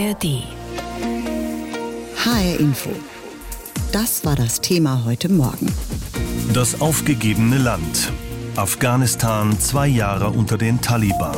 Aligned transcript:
ARD. 0.00 0.44
HR 2.24 2.58
Info. 2.58 2.90
Das 3.92 4.24
war 4.24 4.34
das 4.34 4.60
Thema 4.62 5.04
heute 5.04 5.30
Morgen. 5.30 5.66
Das 6.54 6.80
aufgegebene 6.80 7.58
Land. 7.58 8.10
Afghanistan 8.56 9.58
zwei 9.58 9.88
Jahre 9.88 10.30
unter 10.30 10.56
den 10.56 10.80
Taliban. 10.80 11.36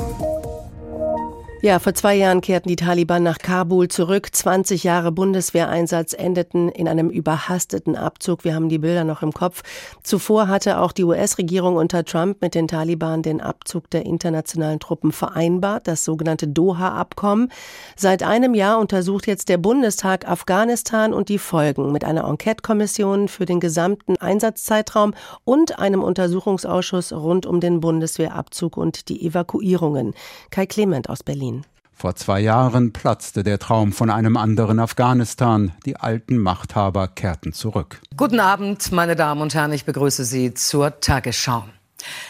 Ja, 1.64 1.78
vor 1.78 1.94
zwei 1.94 2.16
Jahren 2.16 2.40
kehrten 2.40 2.68
die 2.68 2.74
Taliban 2.74 3.22
nach 3.22 3.38
Kabul 3.38 3.86
zurück. 3.86 4.34
20 4.34 4.82
Jahre 4.82 5.12
Bundeswehreinsatz 5.12 6.12
endeten 6.12 6.68
in 6.68 6.88
einem 6.88 7.08
überhasteten 7.08 7.94
Abzug. 7.94 8.42
Wir 8.42 8.56
haben 8.56 8.68
die 8.68 8.80
Bilder 8.80 9.04
noch 9.04 9.22
im 9.22 9.32
Kopf. 9.32 9.62
Zuvor 10.02 10.48
hatte 10.48 10.80
auch 10.80 10.90
die 10.90 11.04
US-Regierung 11.04 11.76
unter 11.76 12.04
Trump 12.04 12.42
mit 12.42 12.56
den 12.56 12.66
Taliban 12.66 13.22
den 13.22 13.40
Abzug 13.40 13.88
der 13.90 14.04
internationalen 14.04 14.80
Truppen 14.80 15.12
vereinbart, 15.12 15.86
das 15.86 16.04
sogenannte 16.04 16.48
Doha-Abkommen. 16.48 17.48
Seit 17.94 18.24
einem 18.24 18.54
Jahr 18.54 18.80
untersucht 18.80 19.28
jetzt 19.28 19.48
der 19.48 19.58
Bundestag 19.58 20.28
Afghanistan 20.28 21.14
und 21.14 21.28
die 21.28 21.38
Folgen 21.38 21.92
mit 21.92 22.04
einer 22.04 22.24
Enquete-Kommission 22.24 23.28
für 23.28 23.46
den 23.46 23.60
gesamten 23.60 24.16
Einsatzzeitraum 24.16 25.14
und 25.44 25.78
einem 25.78 26.02
Untersuchungsausschuss 26.02 27.12
rund 27.12 27.46
um 27.46 27.60
den 27.60 27.78
Bundeswehrabzug 27.78 28.76
und 28.76 29.08
die 29.08 29.24
Evakuierungen. 29.24 30.14
Kai 30.50 30.66
Clement 30.66 31.08
aus 31.08 31.22
Berlin. 31.22 31.51
Vor 31.94 32.16
zwei 32.16 32.40
Jahren 32.40 32.92
platzte 32.92 33.42
der 33.42 33.58
Traum 33.58 33.92
von 33.92 34.10
einem 34.10 34.36
anderen 34.36 34.78
Afghanistan. 34.78 35.72
Die 35.86 35.96
alten 35.96 36.38
Machthaber 36.38 37.08
kehrten 37.08 37.52
zurück. 37.52 38.00
Guten 38.16 38.40
Abend, 38.40 38.90
meine 38.92 39.16
Damen 39.16 39.40
und 39.40 39.54
Herren. 39.54 39.72
Ich 39.72 39.84
begrüße 39.84 40.24
Sie 40.24 40.54
zur 40.54 41.00
Tagesschau. 41.00 41.64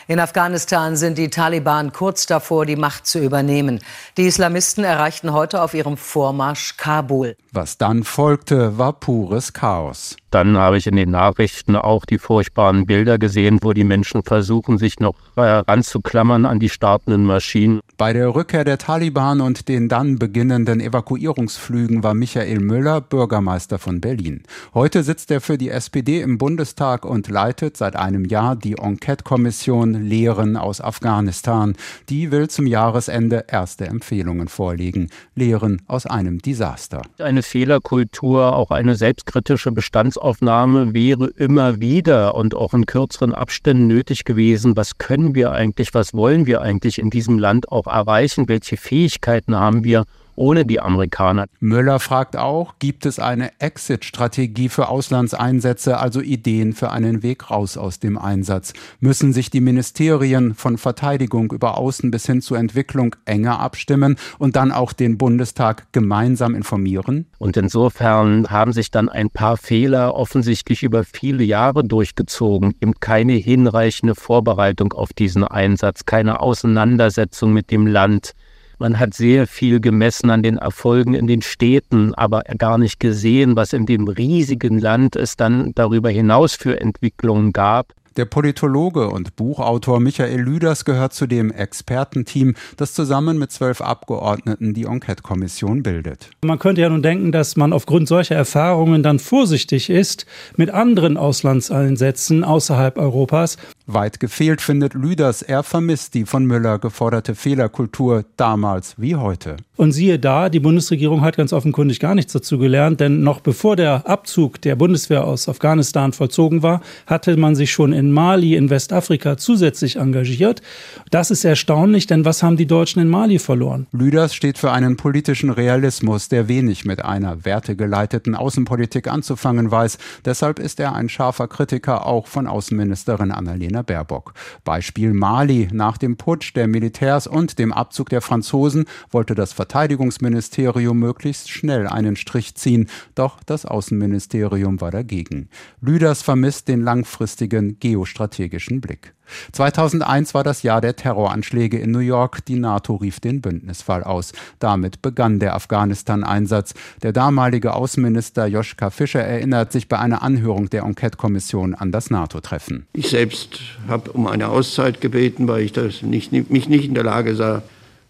In 0.09 0.21
Afghanistan 0.21 0.97
sind 0.97 1.19
die 1.19 1.31
Taliban 1.31 1.93
kurz 1.93 2.27
davor, 2.27 2.67
die 2.67 2.77
Macht 2.77 3.07
zu 3.07 3.19
übernehmen. 3.19 3.81
Die 4.17 4.27
Islamisten 4.27 4.85
erreichten 4.85 5.33
heute 5.33 5.63
auf 5.63 5.75
ihrem 5.75 5.97
Vormarsch 5.97 6.77
Kabul. 6.77 7.37
Was 7.53 7.79
dann 7.79 8.03
folgte, 8.03 8.79
war 8.79 8.93
pures 8.93 9.53
Chaos. 9.53 10.17
Dann 10.31 10.57
habe 10.57 10.79
ich 10.79 10.87
in 10.87 10.97
den 10.97 11.11
Nachrichten 11.11 11.77
auch 11.77 12.07
die 12.07 12.19
furchtbaren 12.19 12.87
Bilder 12.87 13.19
gesehen, 13.19 13.59
wo 13.61 13.75
die 13.75 13.85
Menschen 13.85 14.23
versuchen, 14.23 14.79
sich 14.79 14.99
noch 14.99 15.15
ranzuklammern 15.37 16.47
an 16.47 16.59
die 16.59 16.71
startenden 16.71 17.25
Maschinen. 17.25 17.81
Bei 17.99 18.15
der 18.15 18.35
Rückkehr 18.35 18.65
der 18.65 18.79
Taliban 18.79 19.43
und 19.43 19.69
den 19.69 19.91
dann 19.91 20.19
beginnenden 20.19 20.81
Evakuierungsflügen 20.81 22.03
war 22.03 22.15
Michael 22.15 22.61
Müller 22.61 23.03
Bürgermeister 23.03 23.79
von 23.79 24.01
Berlin. 24.01 24.43
Heute 24.73 25.03
sitzt 25.03 25.31
er 25.31 25.43
für 25.43 25.59
die 25.59 25.69
SPD 25.69 26.23
im 26.23 26.39
Bundestag 26.39 27.05
und 27.05 27.29
leitet 27.29 27.77
seit 27.77 27.97
einem 27.97 28.25
Jahr 28.25 28.57
die 28.57 28.79
Enquete-Kommission 28.79 29.62
Lehren 29.67 30.57
aus 30.57 30.81
Afghanistan. 30.81 31.75
Die 32.09 32.31
will 32.31 32.49
zum 32.49 32.67
Jahresende 32.67 33.45
erste 33.49 33.87
Empfehlungen 33.87 34.49
vorlegen. 34.49 35.09
Lehren 35.35 35.83
aus 35.87 36.07
einem 36.07 36.39
Desaster. 36.39 37.03
Eine 37.19 37.43
Fehlerkultur, 37.43 38.55
auch 38.55 38.71
eine 38.71 38.95
selbstkritische 38.95 39.73
Bestands 39.73 40.03
Bestandsaufnahme 40.03 40.95
wäre 40.95 41.27
immer 41.37 41.81
wieder 41.81 42.35
und 42.35 42.55
auch 42.55 42.75
in 42.75 42.87
kürzeren 42.87 43.35
Abständen 43.35 43.87
nötig 43.87 44.25
gewesen. 44.25 44.77
Was 44.77 44.99
können 44.99 45.35
wir 45.35 45.53
eigentlich, 45.53 45.95
was 45.95 46.15
wollen 46.15 46.47
wir 46.47 46.61
eigentlich 46.61 46.99
in 46.99 47.11
diesem 47.11 47.39
Land 47.39 47.71
auch 47.71 47.87
erreichen? 47.87 48.49
Welche 48.49 48.77
Fähigkeiten 48.77 49.55
haben 49.55 49.85
wir? 49.85 50.05
Ohne 50.37 50.65
die 50.65 50.81
Amerikaner. 50.81 51.47
Müller 51.61 52.01
fragt 52.01 52.37
auch, 52.37 52.75
gibt 52.79 53.07
es 53.07 53.19
eine 53.19 53.51
Exit-Strategie 53.61 54.69
für 54.69 54.89
Auslandseinsätze, 54.89 55.99
also 55.99 56.21
Ideen 56.21 56.73
für 56.73 56.91
einen 56.91 57.23
Weg 57.23 57.51
raus 57.51 57.77
aus 57.77 57.99
dem 57.99 58.19
Einsatz? 58.19 58.73
Müssen 59.01 59.33
sich 59.33 59.51
die 59.51 59.61
Ministerien 59.61 60.55
von 60.55 60.79
Verteidigung 60.79 61.53
über 61.53 61.79
Außen 61.79 62.11
bis 62.11 62.27
hin 62.27 62.41
zur 62.41 62.59
Entwicklung 62.59 63.17
enger 63.25 63.61
abstimmen 63.61 64.17
und 64.39 64.57
dann 64.57 64.73
auch 64.73 64.93
den 64.93 65.19
Bundestag 65.19 65.93
gemeinsam 65.93 66.55
informieren? 66.55 67.27
Und 67.39 67.57
insofern 67.57 68.49
haben 68.51 68.73
sich 68.73 68.91
dann 68.91 69.09
ein 69.09 69.31
paar 69.31 69.57
Fehler 69.57 70.15
offensichtlich 70.15 70.83
über 70.83 71.05
viele 71.05 71.45
Jahre 71.45 71.85
durchgezogen. 71.85 72.75
Eben 72.81 72.95
keine 73.01 73.35
hinreichende 73.35 74.15
Vorbereitung 74.15 74.93
auf 74.93 75.13
diesen 75.13 75.45
Einsatz, 75.45 76.05
keine 76.07 76.41
Auseinandersetzung 76.41 77.53
mit 77.53 77.71
dem 77.71 77.87
Land 77.87 78.35
man 78.83 78.99
hat 78.99 79.15
sehr 79.15 79.47
viel 79.47 79.79
gemessen 79.79 80.29
an 80.29 80.43
den 80.43 80.59
Erfolgen 80.59 81.15
in 81.15 81.29
den 81.29 81.41
Städten, 81.41 82.15
aber 82.17 82.43
gar 82.59 82.79
nicht 82.79 82.99
gesehen, 82.99 83.55
was 83.55 83.73
in 83.73 83.87
dem 83.87 84.09
riesigen 84.09 84.81
Land 84.81 85.15
es 85.15 85.37
dann 85.37 85.71
darüber 85.77 86.11
hinaus 86.11 86.57
für 86.57 86.81
Entwicklungen 86.81 87.53
gab. 87.53 87.93
Der 88.17 88.27
Politologe 88.27 89.09
und 89.09 89.37
Buchautor 89.37 89.99
Michael 89.99 90.41
Lüders 90.41 90.85
gehört 90.85 91.15
zu 91.15 91.27
dem 91.27 91.51
Expertenteam, 91.51 92.55
das 92.77 92.93
zusammen 92.93 93.39
mit 93.39 93.53
zwölf 93.53 93.81
Abgeordneten 93.81 94.75
die 94.75 94.85
Enquete-Kommission 94.85 95.83
bildet. 95.83 96.29
Man 96.45 96.59
könnte 96.59 96.83
ja 96.83 96.91
nun 96.91 97.03
denken, 97.03 97.33
dass 97.33 97.57
man 97.57 97.73
aufgrund 97.73 98.09
solcher 98.09 98.35
Erfahrungen 98.35 99.03
dann 99.03 99.19
vorsichtig 99.19 99.89
ist 99.89 100.27
mit 100.57 100.71
anderen 100.71 101.17
Auslandseinsätzen 101.17 102.45
außerhalb 102.45 102.99
Europas. 102.99 103.57
Weit 103.87 104.21
gefehlt 104.21 104.61
findet 104.61 104.95
Lüders, 104.95 105.43
er 105.43 105.65
vermisst 105.65 106.15
die 106.15 106.25
von 106.25 106.45
Müller 106.45 106.79
geforderte 106.79 107.35
Fehlerkultur 107.35 108.25
damals 108.37 108.95
wie 108.97 109.17
heute. 109.17 109.57
Und 109.77 109.91
siehe 109.91 110.21
da, 110.21 110.49
die 110.49 110.61
Bundesregierung 110.61 111.23
hat 111.23 111.37
ganz 111.37 111.53
offenkundig 111.53 111.99
gar 111.99 112.15
nichts 112.15 112.33
dazu 112.33 112.59
gelernt, 112.59 113.01
denn 113.01 113.23
noch 113.23 113.41
bevor 113.41 113.75
der 113.75 114.09
Abzug 114.09 114.61
der 114.61 114.77
Bundeswehr 114.77 115.25
aus 115.25 115.49
Afghanistan 115.49 116.13
vollzogen 116.13 116.63
war, 116.63 116.81
hatte 117.07 117.37
man 117.37 117.57
sich 117.57 117.73
schon 117.73 117.93
in 117.93 118.13
Mali, 118.13 118.55
in 118.55 118.71
Westafrika 118.71 119.37
zusätzlich 119.37 119.97
engagiert. 119.97 120.63
Das 121.11 121.33
ist 121.33 121.45
erstaunlich, 121.45 122.07
denn 122.07 122.25
was 122.25 122.45
haben 122.45 122.57
die 122.57 122.67
Deutschen 122.67 123.03
in 123.03 123.09
Mali 123.09 123.41
verloren? 123.41 123.89
Lüders 123.91 124.35
steht 124.35 124.59
für 124.59 124.71
einen 124.71 124.97
politischen 124.97 125.51
Realismus, 125.51 126.29
der 126.29 126.47
wenig 126.47 126.85
mit 126.85 127.05
einer 127.05 127.45
wertegeleiteten 127.45 128.37
Außenpolitik 128.37 129.09
anzufangen 129.09 129.73
weiß. 129.73 129.99
Deshalb 130.25 130.61
ist 130.61 130.79
er 130.79 130.95
ein 130.95 131.09
scharfer 131.09 131.49
Kritiker 131.49 132.07
auch 132.07 132.29
von 132.29 132.47
Außenministerin 132.47 133.33
Annalena 133.33 133.72
Baerbock. 133.81 134.35
Beispiel 134.65 135.15
Mali. 135.15 135.69
Nach 135.73 135.97
dem 135.97 136.19
Putsch 136.19 136.55
der 136.55 136.69
Militärs 136.69 137.27
und 137.27 137.59
dem 137.59 137.73
Abzug 137.73 138.11
der 138.11 138.21
Franzosen 138.21 138.85
wollte 139.11 139.35
das 139.35 139.55
Verteidigungsministerium 139.55 140.99
möglichst 140.99 141.49
schnell 141.49 141.87
einen 141.87 142.17
Strich 142.17 142.55
ziehen, 142.57 142.91
doch 143.15 143.43
das 143.45 143.65
Außenministerium 143.65 144.83
war 144.83 144.91
dagegen. 144.91 145.49
Lüders 145.81 146.21
vermisst 146.21 146.69
den 146.69 146.83
langfristigen 146.83 147.79
geostrategischen 147.81 148.83
Blick. 148.83 149.15
2001 149.53 150.35
war 150.35 150.45
das 150.45 150.63
Jahr 150.63 150.81
der 150.81 150.97
Terroranschläge 150.97 151.79
in 151.79 151.91
New 151.91 151.99
York. 151.99 152.45
Die 152.45 152.57
NATO 152.57 152.97
rief 152.97 153.21
den 153.21 153.41
Bündnisfall 153.41 154.03
aus. 154.03 154.33
Damit 154.59 155.03
begann 155.03 155.39
der 155.39 155.55
Afghanistan-Einsatz. 155.55 156.75
Der 157.03 157.13
damalige 157.13 157.75
Außenminister 157.75 158.47
Joschka 158.47 158.91
Fischer 158.91 159.23
erinnert 159.23 159.73
sich 159.73 159.89
bei 159.89 159.99
einer 159.99 160.23
Anhörung 160.23 160.71
der 160.71 160.83
Enquete-Kommission 160.83 161.75
an 161.75 161.93
das 161.93 162.11
NATO-Treffen. 162.11 162.87
Ich 162.93 163.11
selbst 163.11 163.61
habe 163.89 164.13
um 164.13 164.27
eine 164.27 164.49
Auszeit 164.49 165.01
gebeten, 165.01 165.49
weil 165.49 165.63
ich 165.63 165.73
das 165.73 166.03
nicht, 166.03 166.33
mich 166.33 166.69
nicht 166.69 166.85
in 166.85 166.95
der 166.95 167.05
Lage 167.05 167.35
sah, 167.35 167.63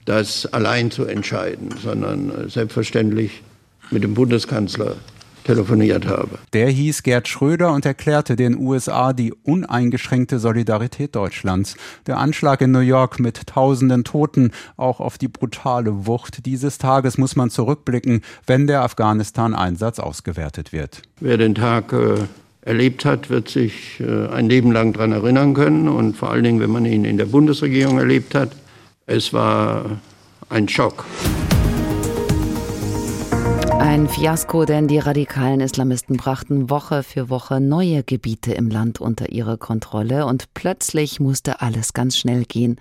das 0.04 0.46
allein 0.46 0.90
zu 0.90 1.04
entscheiden, 1.04 1.74
sondern 1.80 2.30
äh, 2.30 2.48
selbstverständlich 2.48 3.42
mit 3.90 4.02
dem 4.02 4.14
Bundeskanzler 4.14 4.96
telefoniert 5.44 6.06
habe. 6.06 6.38
Der 6.52 6.68
hieß 6.68 7.02
Gerd 7.02 7.28
Schröder 7.28 7.72
und 7.72 7.86
erklärte 7.86 8.36
den 8.36 8.56
USA 8.58 9.12
die 9.12 9.32
uneingeschränkte 9.32 10.38
Solidarität 10.38 11.14
Deutschlands. 11.14 11.76
Der 12.06 12.18
Anschlag 12.18 12.60
in 12.60 12.72
New 12.72 12.80
York 12.80 13.20
mit 13.20 13.46
tausenden 13.46 14.04
Toten, 14.04 14.52
auch 14.76 15.00
auf 15.00 15.18
die 15.18 15.28
brutale 15.28 16.06
Wucht 16.06 16.46
dieses 16.46 16.78
Tages 16.78 17.18
muss 17.18 17.36
man 17.36 17.50
zurückblicken, 17.50 18.22
wenn 18.46 18.66
der 18.66 18.82
Afghanistan-Einsatz 18.82 19.98
ausgewertet 19.98 20.72
wird. 20.72 21.02
Wer 21.20 21.36
den 21.36 21.54
Tag 21.54 21.92
äh, 21.92 22.14
erlebt 22.62 23.04
hat, 23.04 23.30
wird 23.30 23.48
sich 23.48 24.00
äh, 24.00 24.28
ein 24.28 24.48
Leben 24.48 24.72
lang 24.72 24.92
daran 24.92 25.12
erinnern 25.12 25.54
können 25.54 25.88
und 25.88 26.16
vor 26.16 26.30
allen 26.30 26.44
Dingen, 26.44 26.60
wenn 26.60 26.70
man 26.70 26.86
ihn 26.86 27.04
in 27.04 27.18
der 27.18 27.26
Bundesregierung 27.26 27.98
erlebt 27.98 28.34
hat. 28.34 28.52
Es 29.06 29.32
war 29.32 29.98
ein 30.48 30.68
Schock. 30.68 31.04
Ein 33.92 34.08
Fiasko, 34.08 34.64
denn 34.64 34.88
die 34.88 34.98
radikalen 34.98 35.60
Islamisten 35.60 36.16
brachten 36.16 36.70
Woche 36.70 37.02
für 37.02 37.28
Woche 37.28 37.60
neue 37.60 38.02
Gebiete 38.02 38.54
im 38.54 38.70
Land 38.70 39.02
unter 39.02 39.28
ihre 39.28 39.58
Kontrolle 39.58 40.24
und 40.24 40.54
plötzlich 40.54 41.20
musste 41.20 41.60
alles 41.60 41.92
ganz 41.92 42.16
schnell 42.16 42.46
gehen. 42.46 42.80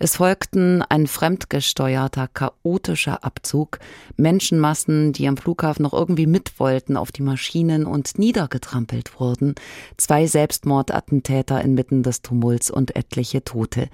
Es 0.00 0.16
folgten 0.16 0.82
ein 0.82 1.06
fremdgesteuerter, 1.06 2.26
chaotischer 2.26 3.22
Abzug, 3.22 3.78
Menschenmassen, 4.16 5.12
die 5.12 5.28
am 5.28 5.36
Flughafen 5.36 5.84
noch 5.84 5.92
irgendwie 5.92 6.26
mit 6.26 6.58
wollten, 6.58 6.96
auf 6.96 7.12
die 7.12 7.22
Maschinen 7.22 7.86
und 7.86 8.18
niedergetrampelt 8.18 9.20
wurden, 9.20 9.54
zwei 9.96 10.26
Selbstmordattentäter 10.26 11.62
inmitten 11.62 12.02
des 12.02 12.20
Tumults 12.20 12.68
und 12.68 12.96
etliche 12.96 13.44
Tote. 13.44 13.90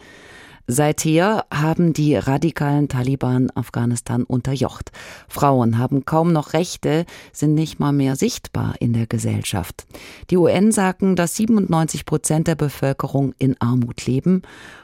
Seither 0.67 1.45
haben 1.53 1.93
die 1.93 2.17
radikalen 2.17 2.89
Taliban 2.89 3.51
Afghanistan 3.55 4.25
unterjocht. 4.25 4.93
Frauen 5.29 5.77
haben 5.77 6.07
kaum 6.07 6.33
noch 6.33 6.55
Rechte, 6.55 7.05
sind 7.33 7.53
nicht 7.55 7.81
mal 7.81 7.93
mehr 7.93 8.17
sichtbar 8.17 8.75
in 8.81 8.95
der 8.95 9.07
Gesellschaft. 9.07 9.87
Die 10.31 10.39
UN 10.39 10.73
sagen, 10.73 11.17
dass 11.17 11.37
97 11.37 12.07
Prozent 12.07 12.47
der 12.49 12.55
Bevölkerung 12.55 13.35
in 13.39 13.61
Armut 13.61 14.07
leben 14.07 14.41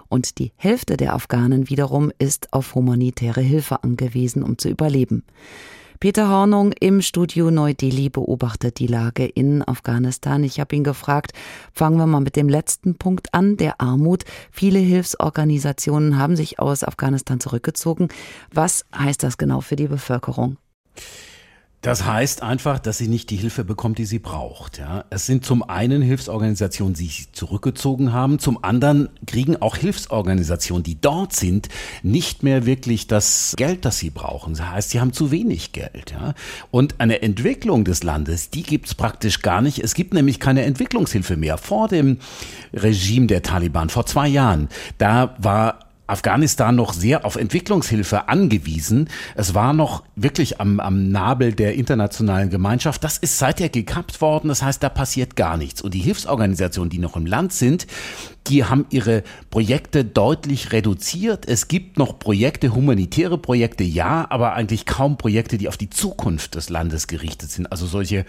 und 0.08 0.38
die 0.38 0.52
Hälfte 0.56 0.98
der 0.98 1.14
Afghanen 1.14 1.70
wiederum 1.70 2.12
ist 2.18 2.52
auf 2.52 2.74
humanitäre 2.74 3.40
Hilfe 3.40 3.82
angewiesen, 3.82 4.42
um 4.42 4.58
zu 4.58 4.68
überleben. 4.68 5.24
Peter 6.00 6.30
Hornung 6.30 6.72
im 6.80 7.02
Studio 7.02 7.50
Neu-Delhi 7.50 8.08
beobachtet 8.08 8.78
die 8.78 8.86
Lage 8.86 9.26
in 9.26 9.62
Afghanistan. 9.68 10.42
Ich 10.44 10.58
habe 10.58 10.74
ihn 10.74 10.82
gefragt, 10.82 11.32
fangen 11.74 11.98
wir 11.98 12.06
mal 12.06 12.22
mit 12.22 12.36
dem 12.36 12.48
letzten 12.48 12.96
Punkt 12.96 13.34
an, 13.34 13.58
der 13.58 13.82
Armut. 13.82 14.24
Viele 14.50 14.78
Hilfsorganisationen 14.78 16.16
haben 16.16 16.36
sich 16.36 16.58
aus 16.58 16.84
Afghanistan 16.84 17.38
zurückgezogen. 17.38 18.08
Was 18.50 18.86
heißt 18.96 19.22
das 19.22 19.36
genau 19.36 19.60
für 19.60 19.76
die 19.76 19.88
Bevölkerung? 19.88 20.56
Das 21.82 22.04
heißt 22.04 22.42
einfach, 22.42 22.78
dass 22.78 22.98
sie 22.98 23.08
nicht 23.08 23.30
die 23.30 23.36
Hilfe 23.36 23.64
bekommt, 23.64 23.96
die 23.96 24.04
sie 24.04 24.18
braucht. 24.18 24.78
Ja. 24.78 25.06
Es 25.08 25.24
sind 25.24 25.46
zum 25.46 25.62
einen 25.62 26.02
Hilfsorganisationen, 26.02 26.92
die 26.94 27.04
sich 27.06 27.32
zurückgezogen 27.32 28.12
haben, 28.12 28.38
zum 28.38 28.62
anderen 28.62 29.08
kriegen 29.26 29.56
auch 29.56 29.76
Hilfsorganisationen, 29.76 30.82
die 30.82 31.00
dort 31.00 31.32
sind, 31.32 31.68
nicht 32.02 32.42
mehr 32.42 32.66
wirklich 32.66 33.06
das 33.06 33.54
Geld, 33.56 33.86
das 33.86 33.98
sie 33.98 34.10
brauchen. 34.10 34.54
Das 34.54 34.66
heißt, 34.70 34.90
sie 34.90 35.00
haben 35.00 35.14
zu 35.14 35.30
wenig 35.30 35.72
Geld. 35.72 36.10
Ja. 36.10 36.34
Und 36.70 37.00
eine 37.00 37.22
Entwicklung 37.22 37.84
des 37.84 38.02
Landes, 38.02 38.50
die 38.50 38.62
gibt's 38.62 38.94
praktisch 38.94 39.40
gar 39.40 39.62
nicht. 39.62 39.78
Es 39.78 39.94
gibt 39.94 40.12
nämlich 40.12 40.38
keine 40.38 40.64
Entwicklungshilfe 40.64 41.38
mehr. 41.38 41.56
Vor 41.56 41.88
dem 41.88 42.18
Regime 42.74 43.26
der 43.26 43.42
Taliban, 43.42 43.88
vor 43.88 44.04
zwei 44.04 44.28
Jahren, 44.28 44.68
da 44.98 45.34
war 45.38 45.89
Afghanistan 46.10 46.76
noch 46.76 46.92
sehr 46.92 47.24
auf 47.24 47.36
Entwicklungshilfe 47.36 48.28
angewiesen. 48.28 49.08
Es 49.34 49.54
war 49.54 49.72
noch 49.72 50.02
wirklich 50.16 50.60
am, 50.60 50.80
am 50.80 51.10
Nabel 51.10 51.52
der 51.52 51.74
internationalen 51.74 52.50
Gemeinschaft. 52.50 53.04
Das 53.04 53.18
ist 53.18 53.38
seither 53.38 53.68
gekappt 53.68 54.20
worden. 54.20 54.48
Das 54.48 54.62
heißt, 54.62 54.82
da 54.82 54.88
passiert 54.88 55.36
gar 55.36 55.56
nichts. 55.56 55.82
Und 55.82 55.94
die 55.94 56.00
Hilfsorganisationen, 56.00 56.90
die 56.90 56.98
noch 56.98 57.16
im 57.16 57.26
Land 57.26 57.52
sind, 57.52 57.86
die 58.46 58.64
haben 58.64 58.86
ihre 58.90 59.22
Projekte 59.50 60.04
deutlich 60.04 60.72
reduziert. 60.72 61.46
Es 61.46 61.68
gibt 61.68 61.98
noch 61.98 62.18
Projekte, 62.18 62.74
humanitäre 62.74 63.38
Projekte, 63.38 63.84
ja, 63.84 64.26
aber 64.30 64.54
eigentlich 64.54 64.86
kaum 64.86 65.18
Projekte, 65.18 65.58
die 65.58 65.68
auf 65.68 65.76
die 65.76 65.90
Zukunft 65.90 66.54
des 66.54 66.68
Landes 66.68 67.06
gerichtet 67.06 67.50
sind. 67.50 67.70
Also 67.70 67.86
solche 67.86 68.24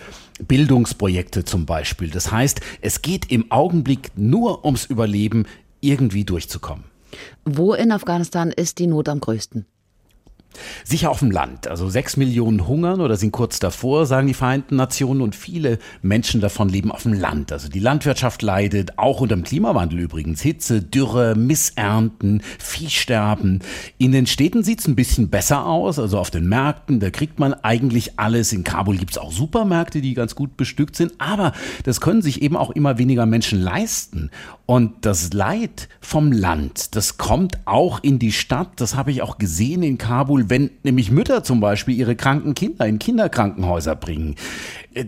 Bildungsprojekte 0.47 1.45
zum 1.45 1.65
Beispiel. 1.65 2.09
Das 2.09 2.31
heißt, 2.31 2.61
es 2.81 3.01
geht 3.01 3.31
im 3.31 3.51
Augenblick 3.51 4.11
nur 4.15 4.65
ums 4.65 4.85
Überleben, 4.85 5.45
irgendwie 5.79 6.23
durchzukommen. 6.25 6.90
Wo 7.45 7.73
in 7.73 7.91
Afghanistan 7.91 8.51
ist 8.51 8.79
die 8.79 8.87
Not 8.87 9.09
am 9.09 9.19
größten? 9.19 9.65
Sicher 10.83 11.09
auf 11.09 11.19
dem 11.19 11.31
Land. 11.31 11.67
Also 11.67 11.89
sechs 11.89 12.17
Millionen 12.17 12.67
hungern 12.67 13.01
oder 13.01 13.17
sind 13.17 13.31
kurz 13.31 13.59
davor, 13.59 14.05
sagen 14.05 14.27
die 14.27 14.33
Vereinten 14.33 14.75
Nationen, 14.75 15.21
und 15.21 15.35
viele 15.35 15.79
Menschen 16.01 16.41
davon 16.41 16.69
leben 16.69 16.91
auf 16.91 17.03
dem 17.03 17.13
Land. 17.13 17.51
Also 17.51 17.69
die 17.69 17.79
Landwirtschaft 17.79 18.41
leidet, 18.41 18.97
auch 18.97 19.21
unter 19.21 19.35
dem 19.35 19.43
Klimawandel 19.43 19.99
übrigens. 19.99 20.41
Hitze, 20.41 20.81
Dürre, 20.81 21.35
Missernten, 21.35 22.41
Viehsterben. 22.59 23.59
In 23.97 24.11
den 24.11 24.27
Städten 24.27 24.63
sieht 24.63 24.79
es 24.79 24.87
ein 24.87 24.95
bisschen 24.95 25.29
besser 25.29 25.65
aus, 25.65 25.99
also 25.99 26.17
auf 26.17 26.31
den 26.31 26.47
Märkten, 26.47 26.99
da 26.99 27.09
kriegt 27.09 27.39
man 27.39 27.53
eigentlich 27.53 28.19
alles. 28.19 28.53
In 28.53 28.63
Kabul 28.63 28.97
gibt 28.97 29.11
es 29.11 29.17
auch 29.17 29.31
Supermärkte, 29.31 30.01
die 30.01 30.13
ganz 30.13 30.35
gut 30.35 30.57
bestückt 30.57 30.95
sind, 30.95 31.13
aber 31.19 31.53
das 31.83 32.01
können 32.01 32.21
sich 32.21 32.41
eben 32.41 32.57
auch 32.57 32.71
immer 32.71 32.97
weniger 32.97 33.25
Menschen 33.25 33.61
leisten. 33.61 34.29
Und 34.65 35.05
das 35.05 35.33
Leid 35.33 35.89
vom 35.99 36.31
Land, 36.31 36.95
das 36.95 37.17
kommt 37.17 37.59
auch 37.65 37.99
in 38.03 38.19
die 38.19 38.31
Stadt. 38.31 38.69
Das 38.77 38.95
habe 38.95 39.11
ich 39.11 39.21
auch 39.21 39.37
gesehen 39.37 39.83
in 39.83 39.97
Kabul, 39.97 40.40
wenn 40.49 40.71
nämlich 40.83 41.11
Mütter 41.11 41.43
zum 41.43 41.59
Beispiel 41.59 41.95
ihre 41.95 42.15
kranken 42.15 42.55
Kinder 42.55 42.85
in 42.85 42.99
Kinderkrankenhäuser 42.99 43.95
bringen. 43.95 44.35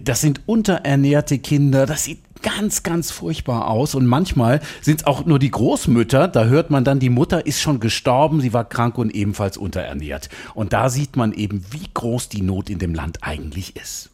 Das 0.04 0.22
sind 0.22 0.42
unterernährte 0.46 1.40
Kinder. 1.40 1.86
Das 1.86 2.06
sieht 2.06 2.20
ganz, 2.44 2.84
ganz 2.84 3.10
furchtbar 3.10 3.68
aus. 3.68 3.96
Und 3.96 4.06
manchmal 4.06 4.60
sind 4.82 5.02
es 5.02 5.08
auch 5.08 5.26
nur 5.26 5.40
die 5.40 5.50
Großmütter. 5.50 6.28
Da 6.28 6.46
hört 6.46 6.70
man 6.70 6.84
dann, 6.84 7.00
die 7.00 7.10
Mutter 7.10 7.48
ist 7.48 7.62
schon 7.62 7.80
gestorben, 7.80 8.42
sie 8.42 8.54
war 8.54 8.68
krank 8.68 8.98
und 9.00 9.16
ebenfalls 9.16 9.58
unterernährt. 9.58 10.30
Und 10.54 10.74
da 10.74 10.90
sieht 10.90 11.16
man 11.16 11.34
eben, 11.34 11.66
wie 11.72 11.90
groß 11.94 12.30
die 12.30 12.42
Not 12.42 12.70
in 12.70 12.80
dem 12.80 12.94
Land 12.94 13.20
eigentlich 13.22 13.76
ist. 13.76 14.10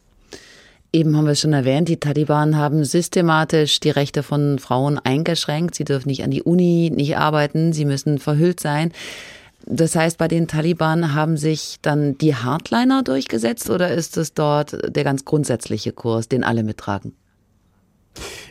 Eben 0.92 1.16
haben 1.16 1.26
wir 1.26 1.36
schon 1.36 1.52
erwähnt, 1.52 1.88
die 1.88 2.00
Taliban 2.00 2.56
haben 2.56 2.84
systematisch 2.84 3.78
die 3.78 3.90
Rechte 3.90 4.24
von 4.24 4.58
Frauen 4.58 4.98
eingeschränkt. 4.98 5.76
Sie 5.76 5.84
dürfen 5.84 6.08
nicht 6.08 6.24
an 6.24 6.32
die 6.32 6.42
Uni, 6.42 6.90
nicht 6.92 7.16
arbeiten, 7.16 7.72
sie 7.72 7.84
müssen 7.84 8.18
verhüllt 8.18 8.58
sein. 8.58 8.90
Das 9.72 9.94
heißt, 9.94 10.18
bei 10.18 10.26
den 10.26 10.48
Taliban 10.48 11.14
haben 11.14 11.36
sich 11.36 11.78
dann 11.80 12.18
die 12.18 12.34
Hardliner 12.34 13.04
durchgesetzt 13.04 13.70
oder 13.70 13.92
ist 13.92 14.16
es 14.16 14.34
dort 14.34 14.76
der 14.96 15.04
ganz 15.04 15.24
grundsätzliche 15.24 15.92
Kurs, 15.92 16.28
den 16.28 16.42
alle 16.42 16.64
mittragen? 16.64 17.14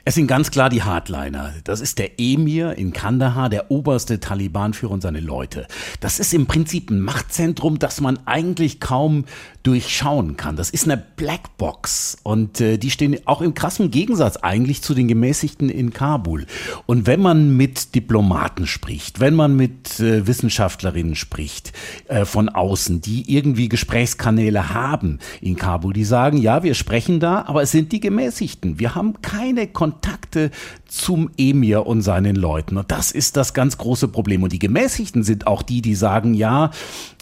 Es 0.05 0.15
sind 0.15 0.27
ganz 0.27 0.51
klar 0.51 0.69
die 0.69 0.83
Hardliner. 0.83 1.53
Das 1.63 1.81
ist 1.81 1.99
der 1.99 2.19
Emir 2.19 2.77
in 2.77 2.93
Kandahar, 2.93 3.49
der 3.49 3.69
oberste 3.69 4.19
Taliban-Führer 4.19 4.91
und 4.91 5.01
seine 5.01 5.19
Leute. 5.19 5.67
Das 5.99 6.19
ist 6.19 6.33
im 6.33 6.47
Prinzip 6.47 6.89
ein 6.89 7.01
Machtzentrum, 7.01 7.79
das 7.79 7.99
man 8.01 8.19
eigentlich 8.25 8.79
kaum 8.79 9.25
durchschauen 9.63 10.37
kann. 10.37 10.55
Das 10.55 10.69
ist 10.69 10.85
eine 10.85 10.97
Blackbox 10.97 12.17
und 12.23 12.61
äh, 12.61 12.77
die 12.77 12.91
stehen 12.91 13.17
auch 13.25 13.41
im 13.41 13.53
krassen 13.53 13.91
Gegensatz 13.91 14.37
eigentlich 14.37 14.81
zu 14.81 14.93
den 14.93 15.07
Gemäßigten 15.07 15.69
in 15.69 15.91
Kabul. 15.91 16.45
Und 16.85 17.05
wenn 17.05 17.19
man 17.19 17.55
mit 17.57 17.93
Diplomaten 17.93 18.67
spricht, 18.67 19.19
wenn 19.19 19.35
man 19.35 19.55
mit 19.55 19.99
äh, 19.99 20.25
Wissenschaftlerinnen 20.25 21.15
spricht 21.15 21.73
äh, 22.07 22.23
von 22.23 22.47
außen, 22.47 23.01
die 23.01 23.35
irgendwie 23.35 23.67
Gesprächskanäle 23.67 24.73
haben 24.73 25.19
in 25.41 25.57
Kabul, 25.57 25.91
die 25.91 26.05
sagen, 26.05 26.37
ja, 26.37 26.63
wir 26.63 26.73
sprechen 26.73 27.19
da, 27.19 27.43
aber 27.45 27.61
es 27.61 27.71
sind 27.71 27.91
die 27.91 27.99
Gemäßigten. 27.99 28.79
Wir 28.79 28.95
haben 28.95 29.21
keine 29.21 29.67
Kontakte 29.89 30.51
zum 30.87 31.31
Emir 31.37 31.87
und 31.87 32.03
seinen 32.03 32.35
Leuten. 32.35 32.77
Und 32.77 32.91
das 32.91 33.11
ist 33.11 33.37
das 33.37 33.55
ganz 33.55 33.77
große 33.77 34.07
Problem. 34.07 34.43
Und 34.43 34.53
die 34.53 34.59
Gemäßigten 34.59 35.23
sind 35.23 35.47
auch 35.47 35.63
die, 35.63 35.81
die 35.81 35.95
sagen, 35.95 36.35
ja, 36.35 36.69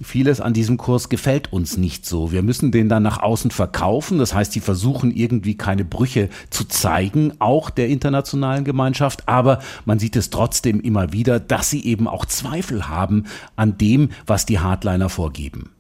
vieles 0.04 0.42
an 0.42 0.54
diesem 0.54 0.76
Kurs 0.76 1.08
gefällt 1.08 1.54
uns 1.54 1.78
nicht 1.78 2.06
so. 2.06 2.34
Wir 2.34 2.42
müssen 2.42 2.72
den 2.72 2.90
dann 2.90 3.04
nach 3.04 3.22
außen 3.22 3.52
verkaufen. 3.52 4.20
Das 4.20 4.34
heißt, 4.34 4.54
die 4.54 4.60
versuchen 4.60 5.16
irgendwie 5.16 5.56
keine 5.56 5.86
Brüche 5.86 6.30
zu 6.50 6.66
zeigen, 6.66 7.34
auch 7.40 7.70
der 7.70 7.88
internationalen 7.88 8.66
Gemeinschaft. 8.66 9.28
Aber 9.30 9.60
man 9.86 9.98
sieht 10.00 10.18
es 10.18 10.30
trotzdem 10.30 10.82
immer 10.82 11.14
wieder, 11.14 11.40
dass 11.40 11.70
sie 11.70 11.86
eben 11.86 12.08
auch 12.08 12.26
Zweifel 12.26 12.90
haben 12.90 13.26
an 13.56 13.78
dem, 13.78 14.10
was 14.26 14.46
die 14.46 14.60
Hardliner 14.60 15.08
vorgeben. 15.08 15.72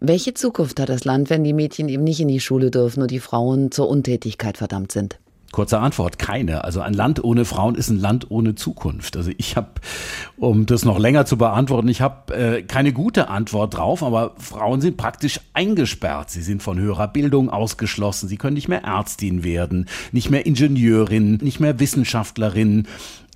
Welche 0.00 0.34
Zukunft 0.34 0.78
hat 0.78 0.90
das 0.90 1.04
Land, 1.04 1.30
wenn 1.30 1.44
die 1.44 1.52
Mädchen 1.54 1.88
eben 1.88 2.04
nicht 2.04 2.20
in 2.20 2.28
die 2.28 2.40
Schule 2.40 2.70
dürfen 2.70 3.02
und 3.02 3.10
die 3.10 3.20
Frauen 3.20 3.70
zur 3.70 3.88
Untätigkeit 3.88 4.58
verdammt 4.58 4.92
sind? 4.92 5.18
Kurze 5.58 5.80
Antwort, 5.80 6.20
keine. 6.20 6.62
Also 6.62 6.82
ein 6.82 6.94
Land 6.94 7.24
ohne 7.24 7.44
Frauen 7.44 7.74
ist 7.74 7.90
ein 7.90 7.98
Land 7.98 8.30
ohne 8.30 8.54
Zukunft. 8.54 9.16
Also 9.16 9.32
ich 9.38 9.56
habe, 9.56 9.70
um 10.36 10.66
das 10.66 10.84
noch 10.84 11.00
länger 11.00 11.26
zu 11.26 11.36
beantworten, 11.36 11.88
ich 11.88 12.00
habe 12.00 12.32
äh, 12.32 12.62
keine 12.62 12.92
gute 12.92 13.26
Antwort 13.26 13.76
drauf, 13.76 14.04
aber 14.04 14.36
Frauen 14.38 14.80
sind 14.80 14.96
praktisch 14.96 15.40
eingesperrt. 15.54 16.30
Sie 16.30 16.42
sind 16.42 16.62
von 16.62 16.78
höherer 16.78 17.08
Bildung 17.08 17.50
ausgeschlossen. 17.50 18.28
Sie 18.28 18.36
können 18.36 18.54
nicht 18.54 18.68
mehr 18.68 18.84
Ärztin 18.84 19.42
werden, 19.42 19.88
nicht 20.12 20.30
mehr 20.30 20.46
Ingenieurin, 20.46 21.40
nicht 21.42 21.58
mehr 21.58 21.80
Wissenschaftlerin 21.80 22.86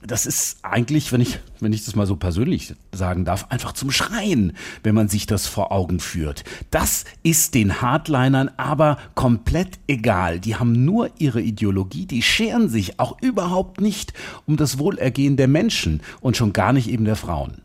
das 0.07 0.27
ist 0.27 0.59
eigentlich, 0.63 1.13
wenn 1.13 1.21
ich, 1.21 1.39
wenn 1.61 1.73
ich 1.73 1.85
das 1.85 1.95
mal 1.95 2.07
so 2.07 2.17
persönlich 2.17 2.75
sagen 2.93 3.25
darf, 3.25 3.47
einfach 3.51 3.73
zum 3.73 3.91
Schreien, 3.91 4.57
wenn 4.83 4.95
man 4.95 5.09
sich 5.09 5.27
das 5.27 5.47
vor 5.47 5.73
Augen 5.73 6.01
führt. 6.01 6.45
Das 6.71 7.05
ist 7.23 7.55
den 7.55 7.81
Hardlinern 7.81 8.51
aber 8.57 8.99
komplett 9.15 9.79
egal. 9.87 10.41
Die 10.41 10.57
haben 10.57 10.85
nur 10.85 11.11
ihre 11.19 11.41
Ideologie, 11.41 12.07
die 12.07 12.23
scheren 12.23 12.69
sich 12.69 12.99
auch 12.99 13.21
überhaupt 13.23 13.81
nicht 13.81 14.13
um 14.47 14.57
das 14.57 14.79
Wohlergehen 14.79 15.37
der 15.37 15.49
Menschen 15.49 16.03
und 16.21 16.37
schon 16.37 16.53
gar 16.53 16.73
nicht 16.73 16.89
eben 16.89 17.05
der 17.05 17.17
Frauen. 17.17 17.63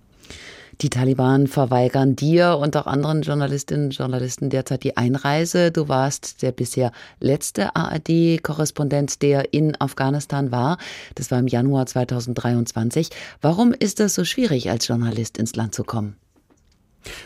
Die 0.82 0.92
Taliban 0.92 1.48
verweigern 1.48 2.16
dir 2.16 2.60
und 2.60 2.78
auch 2.78 2.86
anderen 2.86 3.24
Journalistinnen 3.24 3.86
und 3.86 3.98
Journalisten 3.98 4.52
derzeit 4.52 4.84
die 4.84 4.96
Einreise. 4.96 5.72
Du 5.72 5.88
warst 5.88 6.44
der 6.44 6.52
bisher 6.52 6.92
letzte 7.20 7.76
ARD-Korrespondent, 7.76 9.24
der 9.24 9.56
in 9.56 9.80
Afghanistan 9.82 10.52
war. 10.52 10.78
Das 11.16 11.32
war 11.32 11.40
im 11.40 11.48
Januar 11.48 11.88
2023. 11.88 13.10
Warum 13.42 13.74
ist 13.74 14.00
es 14.00 14.14
so 14.14 14.24
schwierig, 14.24 14.70
als 14.70 14.88
Journalist 14.88 15.40
ins 15.40 15.56
Land 15.56 15.74
zu 15.74 15.84
kommen? 15.84 16.16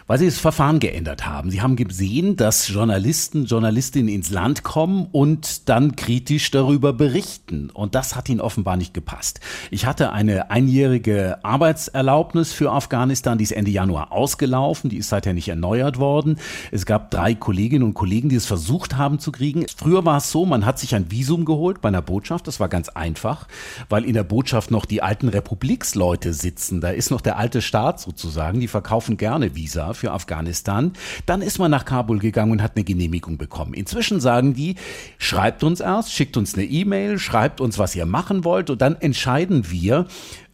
Weil 0.08 0.20
sie 0.20 0.26
das 0.26 0.40
Verfahren 0.40 0.80
geändert 0.80 1.26
haben. 1.26 1.52
Sie 1.52 1.62
haben 1.62 1.76
gesehen, 1.76 2.36
dass 2.36 2.68
Journalisten, 2.68 3.46
Journalistinnen 3.46 4.14
ins 4.14 4.30
Land 4.30 4.64
kommen 4.64 5.08
und 5.12 5.70
dann 5.70 5.96
kritisch 5.96 6.52
darüber 6.52 6.94
berichten. 6.94 7.70
Und 7.70 7.96
das 7.96 8.16
hat 8.16 8.30
ihnen 8.30 8.42
offenbar 8.42 8.78
nicht 8.78 8.94
gepasst. 8.94 9.40
Ich 9.70 9.86
hatte 9.86 10.12
eine 10.12 10.52
einjährige 10.52 11.44
Arbeitserlaubnis 11.44 12.54
für 12.54 12.72
Afghanistan, 12.72 13.38
die 13.38 13.44
ist 13.44 13.52
Ende 13.52 13.72
Januar 13.72 14.12
ausgelaufen, 14.12 14.90
die 14.90 14.98
ist 14.98 15.10
seither 15.10 15.34
nicht 15.34 15.50
erneuert 15.50 15.98
worden. 15.98 16.38
Es 16.72 16.86
gab 16.86 17.12
drei 17.12 17.36
Kolleginnen 17.36 17.84
und 17.84 17.94
Kollegen, 17.94 18.30
die 18.30 18.36
es 18.36 18.46
versucht 18.46 18.98
haben 18.98 19.20
zu 19.20 19.32
kriegen. 19.32 19.66
Früher 19.76 20.06
war 20.06 20.18
es 20.18 20.32
so, 20.32 20.46
man 20.46 20.66
hat 20.66 20.80
sich 20.80 20.96
ein 20.96 21.12
Visum 21.12 21.46
geholt 21.46 21.82
bei 21.82 21.90
einer 21.90 22.02
Botschaft, 22.02 22.48
das 22.48 22.60
war 22.60 22.70
ganz 22.70 22.90
einfach, 22.90 23.48
weil 23.90 24.06
in 24.06 24.14
der 24.14 24.24
Botschaft 24.24 24.72
noch 24.72 24.86
die 24.86 25.02
alten 25.02 25.28
Republiksleute 25.28 26.34
sitzen. 26.34 26.82
Da 26.82 26.90
ist 26.90 27.12
noch 27.12 27.22
der 27.22 27.38
alte 27.38 27.62
Staat 27.62 28.00
sozusagen, 28.00 28.60
die 28.60 28.68
verkaufen 28.68 29.18
gerne 29.18 29.56
Visa. 29.56 29.71
Visa 29.72 29.94
für 29.94 30.12
Afghanistan. 30.12 30.92
Dann 31.26 31.42
ist 31.42 31.60
man 31.60 31.72
nach 31.72 31.86
Kabul 31.86 32.20
gegangen 32.20 32.52
und 32.52 32.62
hat 32.62 32.76
eine 32.76 32.84
Genehmigung 32.84 33.38
bekommen. 33.38 33.74
Inzwischen 33.74 34.20
sagen 34.20 34.54
die, 34.54 34.76
schreibt 35.18 35.64
uns 35.64 35.80
erst, 35.80 36.14
schickt 36.14 36.38
uns 36.38 36.56
eine 36.56 36.66
E-Mail, 36.66 37.20
schreibt 37.20 37.62
uns, 37.62 37.78
was 37.78 37.96
ihr 37.96 38.06
machen 38.06 38.44
wollt 38.44 38.70
und 38.70 38.82
dann 38.82 38.96
entscheiden 38.96 39.72
wir, 39.72 40.08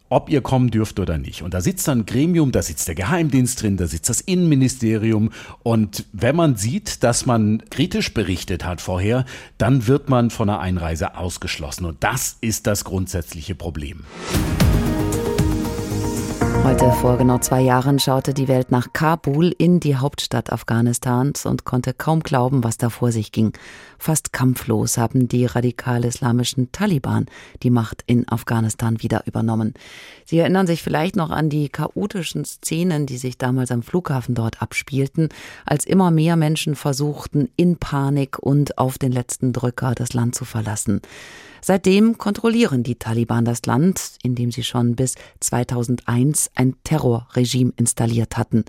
ob 0.10 0.30
ihr 0.30 0.42
kommen 0.42 0.72
dürft 0.72 1.00
oder 1.00 1.18
nicht. 1.18 1.42
Und 1.42 1.54
da 1.54 1.60
sitzt 1.60 1.88
dann 1.88 2.00
ein 2.00 2.06
Gremium, 2.06 2.54
da 2.54 2.62
sitzt 2.62 2.88
der 2.88 2.96
Geheimdienst 2.96 3.62
drin, 3.62 3.76
da 3.76 3.88
sitzt 3.88 4.10
das 4.10 4.22
Innenministerium. 4.22 5.32
Und 5.64 6.06
wenn 6.14 6.36
man 6.36 6.56
sieht, 6.56 7.04
dass 7.04 7.26
man 7.26 7.62
kritisch 7.70 8.14
berichtet 8.14 8.64
hat 8.64 8.80
vorher, 8.80 9.26
dann 9.58 9.88
wird 9.88 10.10
man 10.10 10.30
von 10.30 10.48
der 10.48 10.60
Einreise 10.60 11.18
ausgeschlossen. 11.18 11.86
Und 11.86 12.04
das 12.06 12.38
ist 12.40 12.68
das 12.68 12.86
grundsätzliche 12.86 13.56
Problem. 13.56 14.06
Heute 16.64 16.92
vor 16.92 17.18
genau 17.18 17.38
zwei 17.40 17.62
Jahren 17.62 18.00
schaute 18.00 18.34
die 18.34 18.48
Welt 18.48 18.72
nach 18.72 18.92
Kabul 18.94 19.54
in 19.58 19.80
die 19.80 19.96
Hauptstadt 19.96 20.52
Afghanistans 20.52 21.46
und 21.46 21.64
konnte 21.64 21.94
kaum 21.94 22.22
glauben, 22.22 22.64
was 22.64 22.78
da 22.78 22.90
vor 22.90 23.12
sich 23.12 23.32
ging. 23.32 23.54
Fast 23.98 24.34
kampflos 24.34 24.98
haben 24.98 25.28
die 25.28 25.46
radikal-islamischen 25.46 26.72
Taliban 26.72 27.28
die 27.64 27.70
Macht 27.70 28.04
in 28.06 28.28
Afghanistan 28.28 29.02
wieder 29.02 29.24
übernommen. 29.26 29.74
Sie 30.26 30.40
erinnern 30.40 30.68
sich 30.68 30.84
vielleicht 30.84 31.16
noch 31.16 31.30
an 31.30 31.50
die 31.50 31.70
chaotischen 31.70 32.46
Szenen, 32.46 33.06
die 33.06 33.18
sich 33.18 33.38
damals 33.38 33.72
am 33.72 33.82
Flughafen 33.82 34.36
dort 34.36 34.62
abspielten, 34.62 35.30
als 35.66 35.86
immer 35.86 36.12
mehr 36.12 36.36
Menschen 36.36 36.76
versuchten, 36.76 37.50
in 37.56 37.78
Panik 37.78 38.40
und 38.40 38.78
auf 38.78 38.98
den 38.98 39.12
letzten 39.12 39.54
Drücker 39.54 39.96
das 39.96 40.14
Land 40.14 40.36
zu 40.36 40.46
verlassen. 40.46 41.02
Seitdem 41.62 42.18
kontrollieren 42.18 42.84
die 42.84 42.96
Taliban 42.96 43.46
das 43.46 43.66
Land, 43.66 44.18
in 44.24 44.36
dem 44.36 44.52
sie 44.52 44.64
schon 44.64 44.96
bis 44.96 45.16
2001 45.40 46.52
ein 46.56 46.76
Terrorregime 46.84 47.74
installiert 47.78 48.38
hatten. 48.38 48.66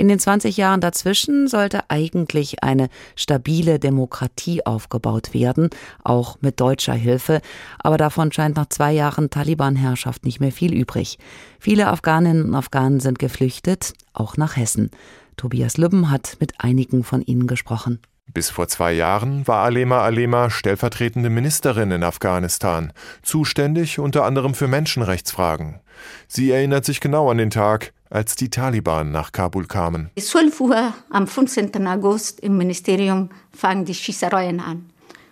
In 0.00 0.08
den 0.08 0.18
20 0.18 0.56
Jahren 0.56 0.80
dazwischen 0.80 1.46
sollte 1.46 1.90
eigentlich 1.90 2.62
eine 2.62 2.88
stabile 3.16 3.78
Demokratie 3.78 4.64
aufgebaut 4.64 5.34
werden, 5.34 5.68
auch 6.02 6.38
mit 6.40 6.58
deutscher 6.58 6.94
Hilfe. 6.94 7.42
Aber 7.78 7.98
davon 7.98 8.32
scheint 8.32 8.56
nach 8.56 8.70
zwei 8.70 8.92
Jahren 8.92 9.28
Taliban-Herrschaft 9.28 10.24
nicht 10.24 10.40
mehr 10.40 10.52
viel 10.52 10.72
übrig. 10.72 11.18
Viele 11.58 11.88
Afghaninnen 11.88 12.46
und 12.46 12.54
Afghanen 12.54 13.00
sind 13.00 13.18
geflüchtet, 13.18 13.92
auch 14.14 14.38
nach 14.38 14.56
Hessen. 14.56 14.90
Tobias 15.36 15.76
Lübben 15.76 16.10
hat 16.10 16.38
mit 16.40 16.54
einigen 16.58 17.04
von 17.04 17.20
ihnen 17.20 17.46
gesprochen. 17.46 18.00
Bis 18.32 18.48
vor 18.48 18.68
zwei 18.68 18.92
Jahren 18.92 19.48
war 19.48 19.64
Alema 19.64 20.02
Alema 20.02 20.50
stellvertretende 20.50 21.30
Ministerin 21.30 21.90
in 21.90 22.04
Afghanistan, 22.04 22.92
zuständig 23.22 23.98
unter 23.98 24.24
anderem 24.24 24.54
für 24.54 24.68
Menschenrechtsfragen. 24.68 25.80
Sie 26.28 26.52
erinnert 26.52 26.84
sich 26.84 27.00
genau 27.00 27.28
an 27.30 27.38
den 27.38 27.50
Tag, 27.50 27.92
als 28.08 28.36
die 28.36 28.48
Taliban 28.48 29.10
nach 29.10 29.32
Kabul 29.32 29.66
kamen. 29.66 30.10
12 30.16 30.60
Uhr 30.60 30.94
am 31.10 31.26
15. 31.26 31.86
August 31.88 32.38
im 32.40 32.56
Ministerium 32.56 33.30
fangen 33.52 33.84
die 33.84 33.94
Schießereien 33.94 34.60
an. 34.60 34.90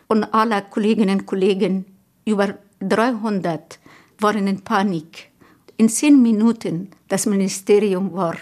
Und 0.09 0.25
alle 0.35 0.62
Kolleginnen 0.62 1.21
und 1.21 1.26
Kollegen, 1.26 1.85
über 2.25 2.55
300, 2.81 3.78
waren 4.19 4.47
in 4.49 4.62
Panik. 4.64 5.31
In 5.76 5.88
zehn 5.88 6.21
Minuten 6.21 6.90
das 7.07 7.26
Ministerium 7.26 8.12
war 8.12 8.37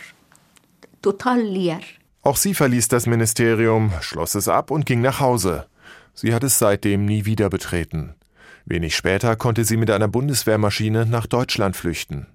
total 1.03 1.43
leer. 1.43 1.81
Auch 2.27 2.37
sie 2.37 2.55
verließ 2.55 2.89
das 2.89 3.07
Ministerium, 3.07 3.93
schloss 4.01 4.35
es 4.35 4.49
ab 4.49 4.73
und 4.73 4.85
ging 4.85 5.01
nach 5.01 5.21
Hause. 5.21 5.67
Sie 6.13 6.35
hat 6.35 6.43
es 6.43 6.59
seitdem 6.59 7.05
nie 7.05 7.25
wieder 7.25 7.49
betreten. 7.49 8.17
Wenig 8.65 8.97
später 8.97 9.37
konnte 9.37 9.63
sie 9.63 9.77
mit 9.77 9.93
einer 9.93 10.09
Bundeswehrmaschine 10.09 11.07
nach 11.07 11.29
Deutschland 11.29 11.77
flüchten. 11.77 12.27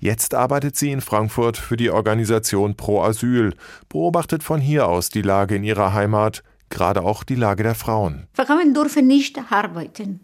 Jetzt 0.00 0.34
arbeitet 0.34 0.74
sie 0.74 0.90
in 0.90 1.00
Frankfurt 1.00 1.58
für 1.58 1.76
die 1.76 1.90
Organisation 1.90 2.74
Pro 2.74 3.02
Asyl, 3.02 3.54
beobachtet 3.88 4.42
von 4.42 4.60
hier 4.60 4.88
aus 4.88 5.10
die 5.10 5.22
Lage 5.22 5.54
in 5.54 5.62
ihrer 5.62 5.92
Heimat, 5.92 6.42
gerade 6.68 7.02
auch 7.02 7.22
die 7.22 7.36
Lage 7.36 7.62
der 7.62 7.76
Frauen. 7.76 8.26
Frauen 8.32 8.74
dürfen 8.74 9.06
nicht 9.06 9.38
arbeiten. 9.48 10.18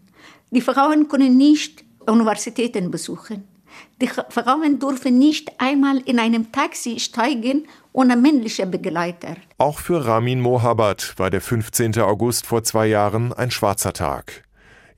Die 0.51 0.59
Frauen 0.59 1.07
können 1.07 1.37
nicht 1.37 1.85
Universitäten 2.07 2.91
besuchen. 2.91 3.52
Die 4.01 4.07
Frauen 4.07 4.79
dürfen 4.79 5.17
nicht 5.17 5.51
einmal 5.59 5.97
in 6.05 6.19
einem 6.19 6.51
Taxi 6.51 6.99
steigen 6.99 7.67
ohne 7.93 8.15
männliche 8.15 8.65
Begleiter. 8.65 9.35
Auch 9.57 9.79
für 9.79 10.05
Ramin 10.05 10.41
Mohabbat 10.41 11.13
war 11.17 11.29
der 11.29 11.41
15. 11.41 11.99
August 11.99 12.45
vor 12.45 12.63
zwei 12.63 12.87
Jahren 12.87 13.31
ein 13.33 13.51
schwarzer 13.51 13.93
Tag. 13.93 14.43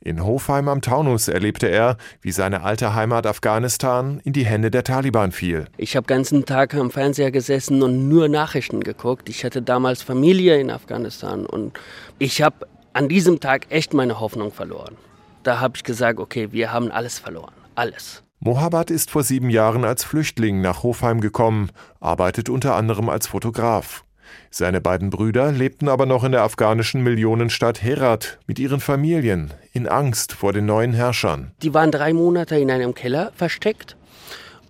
In 0.05 0.23
Hofheim 0.23 0.67
am 0.67 0.81
Taunus 0.81 1.27
erlebte 1.27 1.67
er, 1.67 1.97
wie 2.21 2.31
seine 2.31 2.61
alte 2.61 2.93
Heimat 2.93 3.25
Afghanistan 3.25 4.21
in 4.23 4.33
die 4.33 4.45
Hände 4.45 4.69
der 4.69 4.83
Taliban 4.83 5.31
fiel. 5.31 5.65
Ich 5.77 5.95
habe 5.95 6.05
ganzen 6.05 6.45
Tag 6.45 6.75
am 6.75 6.91
Fernseher 6.91 7.31
gesessen 7.31 7.81
und 7.81 8.07
nur 8.07 8.29
Nachrichten 8.29 8.81
geguckt. 8.81 9.29
Ich 9.29 9.43
hatte 9.43 9.63
damals 9.63 10.03
Familie 10.03 10.59
in 10.59 10.69
Afghanistan 10.69 11.47
und 11.47 11.79
ich 12.19 12.43
habe 12.43 12.67
an 12.93 13.09
diesem 13.09 13.39
Tag 13.39 13.65
echt 13.69 13.95
meine 13.95 14.19
Hoffnung 14.19 14.51
verloren. 14.51 14.95
Da 15.41 15.59
habe 15.59 15.73
ich 15.75 15.83
gesagt, 15.83 16.19
okay, 16.19 16.51
wir 16.51 16.71
haben 16.71 16.91
alles 16.91 17.17
verloren, 17.17 17.53
alles. 17.73 18.24
Mohabbat 18.39 18.91
ist 18.91 19.11
vor 19.11 19.23
sieben 19.23 19.49
Jahren 19.49 19.85
als 19.85 20.03
Flüchtling 20.03 20.61
nach 20.61 20.83
Hofheim 20.83 21.21
gekommen, 21.21 21.71
arbeitet 21.99 22.49
unter 22.49 22.75
anderem 22.75 23.09
als 23.09 23.27
Fotograf. 23.27 24.03
Seine 24.51 24.81
beiden 24.81 25.09
Brüder 25.09 25.51
lebten 25.51 25.87
aber 25.87 26.05
noch 26.05 26.23
in 26.23 26.31
der 26.31 26.43
afghanischen 26.43 27.01
Millionenstadt 27.01 27.81
Herat 27.81 28.39
mit 28.47 28.59
ihren 28.59 28.79
Familien, 28.79 29.53
in 29.71 29.87
Angst 29.87 30.33
vor 30.33 30.53
den 30.53 30.65
neuen 30.65 30.93
Herrschern. 30.93 31.51
Die 31.61 31.73
waren 31.73 31.91
drei 31.91 32.13
Monate 32.13 32.57
in 32.57 32.71
einem 32.71 32.93
Keller 32.93 33.31
versteckt. 33.35 33.95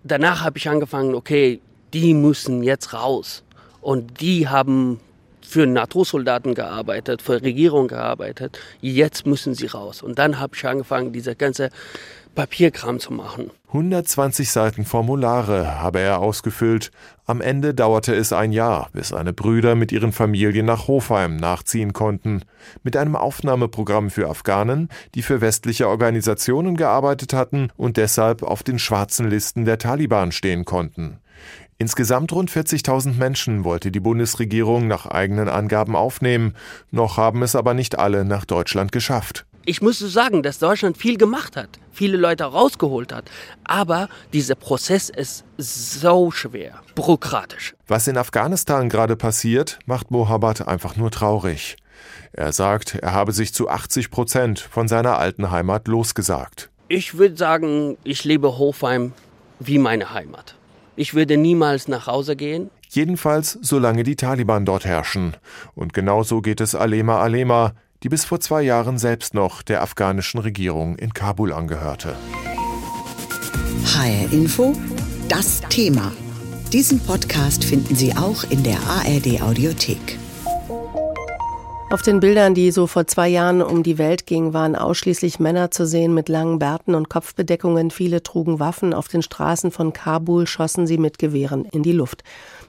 Danach 0.03 0.43
habe 0.43 0.57
ich 0.57 0.69
angefangen, 0.69 1.15
okay, 1.15 1.59
die 1.93 2.13
müssen 2.13 2.63
jetzt 2.63 2.93
raus. 2.93 3.43
Und 3.81 4.21
die 4.21 4.47
haben 4.47 4.99
für 5.45 5.65
NATO-Soldaten 5.65 6.55
gearbeitet, 6.55 7.21
für 7.21 7.41
Regierung 7.41 7.87
gearbeitet. 7.87 8.59
Jetzt 8.81 9.25
müssen 9.25 9.53
sie 9.53 9.67
raus. 9.67 10.01
Und 10.01 10.19
dann 10.19 10.39
habe 10.39 10.55
ich 10.55 10.65
angefangen, 10.65 11.13
diese 11.13 11.35
ganze 11.35 11.69
Papierkram 12.35 12.99
zu 12.99 13.13
machen. 13.13 13.49
120 13.67 14.49
Seiten 14.49 14.85
Formulare 14.85 15.79
habe 15.81 16.01
er 16.01 16.19
ausgefüllt. 16.19 16.91
Am 17.25 17.41
Ende 17.41 17.73
dauerte 17.73 18.13
es 18.13 18.31
ein 18.33 18.51
Jahr, 18.51 18.89
bis 18.93 19.09
seine 19.09 19.33
Brüder 19.33 19.75
mit 19.75 19.91
ihren 19.91 20.11
Familien 20.11 20.65
nach 20.65 20.87
Hofheim 20.87 21.37
nachziehen 21.37 21.93
konnten. 21.93 22.43
Mit 22.83 22.97
einem 22.97 23.15
Aufnahmeprogramm 23.15 24.09
für 24.09 24.29
Afghanen, 24.29 24.89
die 25.15 25.23
für 25.23 25.41
westliche 25.41 25.87
Organisationen 25.87 26.77
gearbeitet 26.77 27.33
hatten 27.33 27.69
und 27.75 27.97
deshalb 27.97 28.43
auf 28.43 28.63
den 28.63 28.79
schwarzen 28.79 29.29
Listen 29.29 29.65
der 29.65 29.77
Taliban 29.77 30.31
stehen 30.31 30.65
konnten. 30.65 31.19
Insgesamt 31.77 32.31
rund 32.31 32.49
40.000 32.49 33.15
Menschen 33.17 33.63
wollte 33.63 33.91
die 33.91 33.99
Bundesregierung 33.99 34.87
nach 34.87 35.05
eigenen 35.05 35.49
Angaben 35.49 35.95
aufnehmen, 35.95 36.53
noch 36.91 37.17
haben 37.17 37.43
es 37.43 37.55
aber 37.55 37.73
nicht 37.73 37.99
alle 37.99 38.23
nach 38.23 38.45
Deutschland 38.45 38.91
geschafft 38.91 39.45
ich 39.65 39.81
muss 39.81 39.99
sagen, 39.99 40.43
dass 40.43 40.59
Deutschland 40.59 40.97
viel 40.97 41.17
gemacht 41.17 41.55
hat, 41.57 41.69
viele 41.91 42.17
Leute 42.17 42.45
rausgeholt 42.45 43.13
hat. 43.13 43.29
Aber 43.63 44.09
dieser 44.31 44.55
Prozess 44.55 45.09
ist 45.09 45.43
so 45.57 46.31
schwer, 46.31 46.81
bürokratisch. 46.93 47.75
Was 47.87 48.07
in 48.07 48.17
Afghanistan 48.17 48.89
gerade 48.89 49.15
passiert, 49.15 49.79
macht 49.85 50.11
Mohabbat 50.11 50.67
einfach 50.67 50.95
nur 50.95 51.11
traurig. 51.11 51.77
Er 52.33 52.51
sagt, 52.51 52.95
er 52.95 53.13
habe 53.13 53.31
sich 53.31 53.53
zu 53.53 53.69
80 53.69 54.11
Prozent 54.11 54.59
von 54.59 54.87
seiner 54.87 55.17
alten 55.17 55.51
Heimat 55.51 55.87
losgesagt. 55.87 56.69
Ich 56.87 57.17
würde 57.17 57.37
sagen, 57.37 57.97
ich 58.03 58.23
lebe 58.23 58.57
Hofheim 58.57 59.13
wie 59.59 59.79
meine 59.79 60.13
Heimat. 60.13 60.55
Ich 60.95 61.13
würde 61.13 61.37
niemals 61.37 61.87
nach 61.87 62.07
Hause 62.07 62.35
gehen. 62.35 62.69
Jedenfalls, 62.89 63.57
solange 63.61 64.03
die 64.03 64.15
Taliban 64.15 64.65
dort 64.65 64.85
herrschen. 64.85 65.35
Und 65.73 65.93
genauso 65.93 66.41
geht 66.41 66.61
es 66.61 66.75
Alema 66.75 67.19
Alema, 67.19 67.73
die 68.03 68.09
bis 68.09 68.23
vor 68.23 68.39
zwei 68.39 68.61
Jahren 68.61 68.97
selbst 68.97 69.33
noch 69.33 69.61
der 69.61 69.81
afghanischen 69.81 70.39
Regierung 70.39 70.95
in 70.95 71.13
Kabul 71.13 71.51
angehörte. 71.51 72.15
HR 73.85 74.31
Info, 74.31 74.73
das 75.27 75.61
Thema. 75.69 76.11
Diesen 76.71 76.99
Podcast 76.99 77.63
finden 77.63 77.95
Sie 77.95 78.15
auch 78.15 78.43
in 78.49 78.63
der 78.63 78.77
ARD 78.79 79.41
Audiothek. 79.41 80.19
Auf 81.91 82.01
den 82.01 82.19
Bildern, 82.19 82.55
die 82.55 82.71
so 82.71 82.87
vor 82.87 83.05
zwei 83.05 83.29
Jahren 83.29 83.61
um 83.61 83.83
die 83.83 83.99
Welt 83.99 84.25
gingen, 84.25 84.53
waren 84.53 84.75
ausschließlich 84.75 85.39
Männer 85.39 85.69
zu 85.69 85.85
sehen 85.85 86.15
mit 86.15 86.29
langen 86.29 86.57
Bärten 86.57 86.95
und 86.95 87.09
Kopfbedeckungen. 87.09 87.91
Viele 87.91 88.23
trugen 88.23 88.59
Waffen. 88.59 88.93
Auf 88.93 89.07
den 89.07 89.21
Straßen 89.21 89.69
von 89.69 89.93
Kabul 89.93 90.47
schossen 90.47 90.87
sie 90.87 90.97
mit 90.97 91.19
Gewehren 91.19 91.63
in 91.65 91.83
die 91.83 91.91
Luft. 91.91 92.23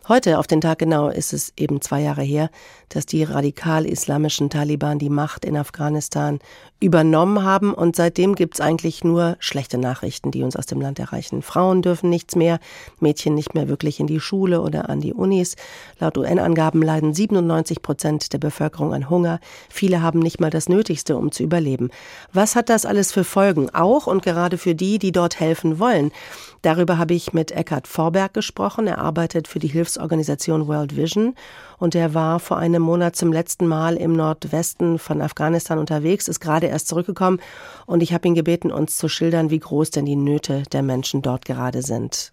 Heute, 0.06 0.38
auf 0.38 0.46
den 0.46 0.60
Tag 0.60 0.78
genau, 0.78 1.08
ist 1.08 1.32
es 1.32 1.52
eben 1.56 1.80
zwei 1.80 2.02
Jahre 2.02 2.22
her, 2.22 2.50
dass 2.88 3.06
die 3.06 3.24
radikal-islamischen 3.24 4.50
Taliban 4.50 4.98
die 4.98 5.10
Macht 5.10 5.44
in 5.44 5.56
Afghanistan 5.56 6.38
übernommen 6.78 7.42
haben. 7.42 7.72
Und 7.72 7.96
seitdem 7.96 8.34
gibt's 8.34 8.60
eigentlich 8.60 9.02
nur 9.02 9.36
schlechte 9.38 9.78
Nachrichten, 9.78 10.30
die 10.30 10.42
uns 10.42 10.56
aus 10.56 10.66
dem 10.66 10.80
Land 10.80 10.98
erreichen. 10.98 11.42
Frauen 11.42 11.82
dürfen 11.82 12.10
nichts 12.10 12.36
mehr, 12.36 12.58
Mädchen 13.00 13.34
nicht 13.34 13.54
mehr 13.54 13.68
wirklich 13.68 14.00
in 14.00 14.06
die 14.06 14.20
Schule 14.20 14.60
oder 14.60 14.88
an 14.88 15.00
die 15.00 15.14
Unis. 15.14 15.56
Laut 15.98 16.18
UN-Angaben 16.18 16.82
leiden 16.82 17.14
97 17.14 17.82
Prozent 17.82 18.32
der 18.32 18.38
Bevölkerung 18.38 18.92
an 18.92 19.08
Hunger, 19.08 19.40
viele 19.68 20.02
haben 20.02 20.20
nicht 20.20 20.40
mal 20.40 20.50
das 20.50 20.68
Nötigste, 20.68 21.16
um 21.16 21.32
zu 21.32 21.42
überleben. 21.42 21.90
Was 22.32 22.56
hat 22.56 22.68
das 22.68 22.86
alles 22.86 23.12
für 23.12 23.24
Folgen, 23.24 23.70
auch 23.74 24.06
und 24.06 24.22
gerade 24.22 24.58
für 24.58 24.74
die, 24.74 24.98
die 24.98 25.12
dort 25.12 25.40
helfen 25.40 25.78
wollen? 25.78 26.12
Darüber 26.62 26.98
habe 26.98 27.14
ich 27.14 27.32
mit 27.32 27.52
Eckhard 27.52 27.86
Vorberg 27.86 28.34
gesprochen. 28.34 28.86
Er 28.86 28.98
arbeitet 28.98 29.46
für 29.48 29.58
die 29.58 29.68
Hilfsorganisation 29.68 30.66
World 30.66 30.96
Vision 30.96 31.34
und 31.78 31.94
er 31.94 32.14
war 32.14 32.40
vor 32.40 32.58
einem 32.58 32.82
Monat 32.82 33.16
zum 33.16 33.32
letzten 33.32 33.66
Mal 33.66 33.96
im 33.96 34.12
Nordwesten 34.14 34.98
von 34.98 35.20
Afghanistan 35.20 35.78
unterwegs, 35.78 36.28
ist 36.28 36.40
gerade 36.40 36.66
erst 36.66 36.88
zurückgekommen 36.88 37.40
und 37.86 38.02
ich 38.02 38.12
habe 38.12 38.28
ihn 38.28 38.34
gebeten, 38.34 38.70
uns 38.70 38.96
zu 38.96 39.08
schildern, 39.08 39.50
wie 39.50 39.60
groß 39.60 39.90
denn 39.90 40.06
die 40.06 40.16
Nöte 40.16 40.62
der 40.72 40.82
Menschen 40.82 41.22
dort 41.22 41.44
gerade 41.44 41.82
sind. 41.82 42.32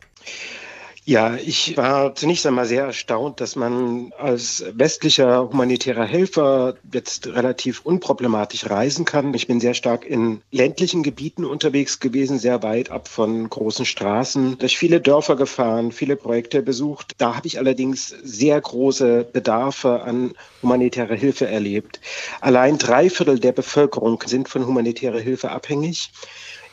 Ja, 1.06 1.36
ich 1.36 1.76
war 1.76 2.16
zunächst 2.16 2.46
einmal 2.48 2.66
sehr 2.66 2.86
erstaunt, 2.86 3.42
dass 3.42 3.58
man 3.58 4.14
als 4.18 4.64
westlicher 4.74 5.50
humanitärer 5.50 6.06
Helfer 6.06 6.76
jetzt 6.94 7.28
relativ 7.28 7.82
unproblematisch 7.82 8.70
reisen 8.70 9.04
kann. 9.04 9.34
Ich 9.34 9.48
bin 9.48 9.60
sehr 9.60 9.74
stark 9.74 10.06
in 10.06 10.42
ländlichen 10.52 11.04
Gebieten 11.04 11.44
unterwegs 11.44 12.00
gewesen, 12.00 12.40
sehr 12.40 12.64
weit 12.64 12.90
ab 12.90 13.10
von 13.10 13.50
großen 13.50 13.86
Straßen, 13.86 14.58
durch 14.60 14.78
viele 14.78 15.02
Dörfer 15.02 15.36
gefahren, 15.36 15.92
viele 15.92 16.16
Projekte 16.16 16.62
besucht. 16.62 17.12
Da 17.18 17.36
habe 17.36 17.48
ich 17.48 17.58
allerdings 17.58 18.08
sehr 18.24 18.62
große 18.62 19.26
Bedarfe 19.34 20.04
an 20.04 20.34
humanitärer 20.62 21.16
Hilfe 21.16 21.48
erlebt. 21.48 22.00
Allein 22.40 22.78
drei 22.78 23.10
Viertel 23.10 23.40
der 23.40 23.52
Bevölkerung 23.52 24.24
sind 24.26 24.48
von 24.48 24.66
humanitärer 24.66 25.20
Hilfe 25.20 25.52
abhängig. 25.52 26.12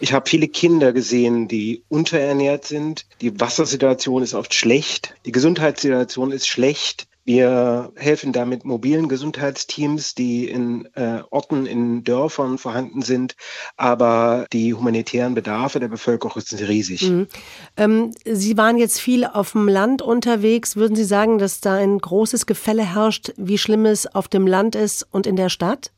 Ich 0.00 0.14
habe 0.14 0.28
viele 0.28 0.49
Kinder 0.49 0.92
gesehen, 0.92 1.47
die 1.47 1.85
unterernährt 1.88 2.64
sind. 2.64 3.07
Die 3.21 3.38
Wassersituation 3.38 4.23
ist 4.23 4.35
oft 4.35 4.54
schlecht. 4.54 5.14
Die 5.26 5.33
Gesundheitssituation 5.33 6.33
ist 6.33 6.49
schlecht. 6.49 7.07
Wir 7.26 7.92
helfen 7.97 8.33
da 8.33 8.47
mit 8.47 8.64
mobilen 8.64 9.09
Gesundheitsteams, 9.09 10.14
die 10.14 10.49
in 10.49 10.88
äh, 10.95 11.21
Orten, 11.30 11.66
in 11.66 12.02
Dörfern 12.02 12.57
vorhanden 12.57 13.02
sind. 13.02 13.37
Aber 13.76 14.47
die 14.54 14.73
humanitären 14.73 15.35
Bedarfe 15.35 15.80
der 15.80 15.88
Bevölkerung 15.88 16.40
sind 16.40 16.66
riesig. 16.66 17.02
Mhm. 17.02 17.28
Ähm, 17.76 18.11
Sie 18.25 18.57
waren 18.57 18.78
jetzt 18.78 19.00
viel 19.00 19.26
auf 19.26 19.52
dem 19.52 19.69
Land 19.69 20.00
unterwegs. 20.00 20.76
Würden 20.76 20.97
Sie 20.97 21.04
sagen, 21.04 21.38
dass 21.38 21.61
da 21.61 21.75
ein 21.75 21.99
großes 21.99 22.47
Gefälle 22.47 22.95
herrscht, 22.95 23.33
wie 23.37 23.59
schlimm 23.59 23.85
es 23.85 24.07
auf 24.07 24.26
dem 24.28 24.47
Land 24.47 24.75
ist 24.75 25.07
und 25.11 25.26
in 25.26 25.37
der 25.37 25.50
Stadt? 25.50 25.92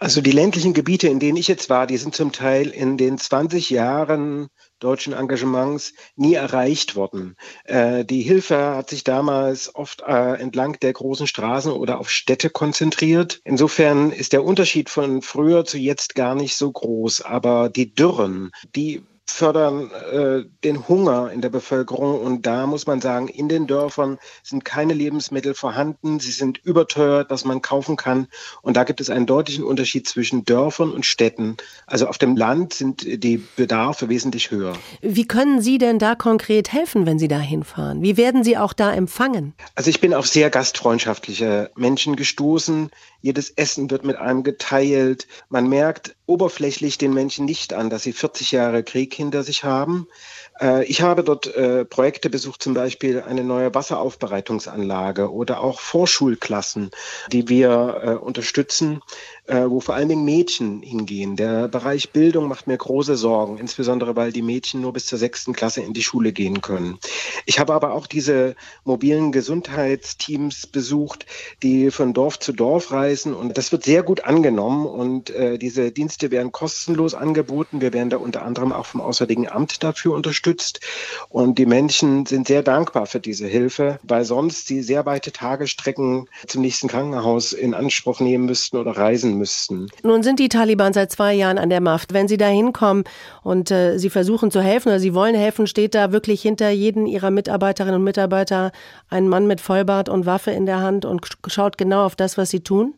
Also 0.00 0.20
die 0.20 0.30
ländlichen 0.30 0.74
Gebiete, 0.74 1.08
in 1.08 1.18
denen 1.18 1.36
ich 1.36 1.48
jetzt 1.48 1.70
war, 1.70 1.88
die 1.88 1.96
sind 1.96 2.14
zum 2.14 2.30
Teil 2.30 2.68
in 2.68 2.96
den 2.96 3.18
20 3.18 3.68
Jahren 3.68 4.48
deutschen 4.78 5.12
Engagements 5.12 5.92
nie 6.14 6.34
erreicht 6.34 6.94
worden. 6.94 7.34
Äh, 7.64 8.04
die 8.04 8.22
Hilfe 8.22 8.76
hat 8.76 8.90
sich 8.90 9.02
damals 9.02 9.74
oft 9.74 10.02
äh, 10.02 10.34
entlang 10.40 10.78
der 10.78 10.92
großen 10.92 11.26
Straßen 11.26 11.72
oder 11.72 11.98
auf 11.98 12.10
Städte 12.10 12.48
konzentriert. 12.48 13.40
Insofern 13.42 14.12
ist 14.12 14.32
der 14.32 14.44
Unterschied 14.44 14.88
von 14.88 15.20
früher 15.20 15.64
zu 15.64 15.78
jetzt 15.78 16.14
gar 16.14 16.36
nicht 16.36 16.54
so 16.54 16.70
groß. 16.70 17.22
Aber 17.22 17.68
die 17.68 17.92
Dürren, 17.92 18.52
die 18.76 19.02
fördern 19.30 19.90
äh, 20.12 20.44
den 20.64 20.88
Hunger 20.88 21.30
in 21.32 21.40
der 21.40 21.48
Bevölkerung. 21.48 22.20
Und 22.20 22.46
da 22.46 22.66
muss 22.66 22.86
man 22.86 23.00
sagen, 23.00 23.28
in 23.28 23.48
den 23.48 23.66
Dörfern 23.66 24.18
sind 24.42 24.64
keine 24.64 24.94
Lebensmittel 24.94 25.54
vorhanden. 25.54 26.20
Sie 26.20 26.30
sind 26.30 26.58
überteuert, 26.58 27.30
was 27.30 27.44
man 27.44 27.62
kaufen 27.62 27.96
kann. 27.96 28.28
Und 28.62 28.76
da 28.76 28.84
gibt 28.84 29.00
es 29.00 29.10
einen 29.10 29.26
deutlichen 29.26 29.64
Unterschied 29.64 30.08
zwischen 30.08 30.44
Dörfern 30.44 30.90
und 30.90 31.06
Städten. 31.06 31.56
Also 31.86 32.06
auf 32.06 32.18
dem 32.18 32.36
Land 32.36 32.74
sind 32.74 33.02
die 33.24 33.42
Bedarfe 33.56 34.08
wesentlich 34.08 34.50
höher. 34.50 34.74
Wie 35.02 35.26
können 35.26 35.60
Sie 35.60 35.78
denn 35.78 35.98
da 35.98 36.14
konkret 36.14 36.72
helfen, 36.72 37.06
wenn 37.06 37.18
Sie 37.18 37.28
da 37.28 37.38
hinfahren? 37.38 38.02
Wie 38.02 38.16
werden 38.16 38.44
Sie 38.44 38.56
auch 38.56 38.72
da 38.72 38.92
empfangen? 38.92 39.54
Also 39.74 39.90
ich 39.90 40.00
bin 40.00 40.14
auf 40.14 40.26
sehr 40.26 40.50
gastfreundschaftliche 40.50 41.70
Menschen 41.76 42.16
gestoßen. 42.16 42.90
Jedes 43.20 43.50
Essen 43.50 43.90
wird 43.90 44.04
mit 44.04 44.16
einem 44.16 44.42
geteilt. 44.42 45.26
Man 45.48 45.68
merkt 45.68 46.14
oberflächlich 46.28 46.98
den 46.98 47.14
Menschen 47.14 47.46
nicht 47.46 47.72
an, 47.72 47.90
dass 47.90 48.02
sie 48.02 48.12
40 48.12 48.52
Jahre 48.52 48.82
Krieg 48.84 49.14
hinter 49.14 49.42
sich 49.42 49.64
haben. 49.64 50.06
Äh, 50.60 50.84
ich 50.84 51.00
habe 51.00 51.24
dort 51.24 51.46
äh, 51.56 51.84
Projekte 51.84 52.28
besucht, 52.30 52.62
zum 52.62 52.74
Beispiel 52.74 53.22
eine 53.22 53.42
neue 53.42 53.74
Wasseraufbereitungsanlage 53.74 55.32
oder 55.32 55.60
auch 55.60 55.80
Vorschulklassen, 55.80 56.90
die 57.32 57.48
wir 57.48 58.00
äh, 58.02 58.10
unterstützen, 58.10 59.00
wo 59.48 59.80
vor 59.80 59.94
allen 59.94 60.08
Dingen 60.08 60.24
Mädchen 60.24 60.82
hingehen. 60.82 61.36
Der 61.36 61.68
Bereich 61.68 62.10
Bildung 62.10 62.48
macht 62.48 62.66
mir 62.66 62.76
große 62.76 63.16
Sorgen, 63.16 63.56
insbesondere 63.58 64.14
weil 64.14 64.30
die 64.30 64.42
Mädchen 64.42 64.80
nur 64.82 64.92
bis 64.92 65.06
zur 65.06 65.18
sechsten 65.18 65.54
Klasse 65.54 65.80
in 65.80 65.94
die 65.94 66.02
Schule 66.02 66.32
gehen 66.32 66.60
können. 66.60 66.98
Ich 67.46 67.58
habe 67.58 67.72
aber 67.72 67.92
auch 67.92 68.06
diese 68.06 68.56
mobilen 68.84 69.32
Gesundheitsteams 69.32 70.66
besucht, 70.66 71.24
die 71.62 71.90
von 71.90 72.12
Dorf 72.12 72.38
zu 72.38 72.52
Dorf 72.52 72.92
reisen 72.92 73.32
und 73.32 73.56
das 73.56 73.72
wird 73.72 73.84
sehr 73.84 74.02
gut 74.02 74.24
angenommen 74.24 74.86
und 74.86 75.32
diese 75.60 75.92
Dienste 75.92 76.30
werden 76.30 76.52
kostenlos 76.52 77.14
angeboten. 77.14 77.80
Wir 77.80 77.94
werden 77.94 78.10
da 78.10 78.18
unter 78.18 78.42
anderem 78.42 78.72
auch 78.72 78.86
vom 78.86 79.00
Auswärtigen 79.00 79.48
Amt 79.48 79.82
dafür 79.82 80.14
unterstützt. 80.14 80.80
Und 81.30 81.58
die 81.58 81.66
Menschen 81.66 82.26
sind 82.26 82.48
sehr 82.48 82.62
dankbar 82.62 83.06
für 83.06 83.20
diese 83.20 83.46
Hilfe, 83.46 83.98
weil 84.02 84.24
sonst 84.24 84.66
sie 84.66 84.82
sehr 84.82 85.06
weite 85.06 85.32
Tagestrecken 85.32 86.28
zum 86.46 86.62
nächsten 86.62 86.88
Krankenhaus 86.88 87.52
in 87.52 87.72
Anspruch 87.74 88.20
nehmen 88.20 88.44
müssten 88.44 88.76
oder 88.76 88.96
reisen 88.96 89.37
müssten. 89.38 89.88
Nun 90.02 90.22
sind 90.22 90.38
die 90.38 90.48
Taliban 90.48 90.92
seit 90.92 91.10
zwei 91.10 91.34
Jahren 91.34 91.58
an 91.58 91.70
der 91.70 91.80
Macht. 91.80 92.12
Wenn 92.12 92.28
sie 92.28 92.36
da 92.36 92.48
hinkommen 92.48 93.04
und 93.42 93.70
äh, 93.70 93.98
sie 93.98 94.10
versuchen 94.10 94.50
zu 94.50 94.60
helfen 94.60 94.88
oder 94.88 95.00
sie 95.00 95.14
wollen 95.14 95.34
helfen, 95.34 95.66
steht 95.66 95.94
da 95.94 96.12
wirklich 96.12 96.42
hinter 96.42 96.70
jeden 96.70 97.06
ihrer 97.06 97.30
Mitarbeiterinnen 97.30 97.96
und 97.96 98.04
Mitarbeiter 98.04 98.72
ein 99.08 99.28
Mann 99.28 99.46
mit 99.46 99.60
Vollbart 99.60 100.08
und 100.08 100.26
Waffe 100.26 100.50
in 100.50 100.66
der 100.66 100.80
Hand 100.80 101.04
und 101.04 101.26
schaut 101.46 101.78
genau 101.78 102.04
auf 102.04 102.16
das, 102.16 102.36
was 102.36 102.50
sie 102.50 102.60
tun? 102.60 102.94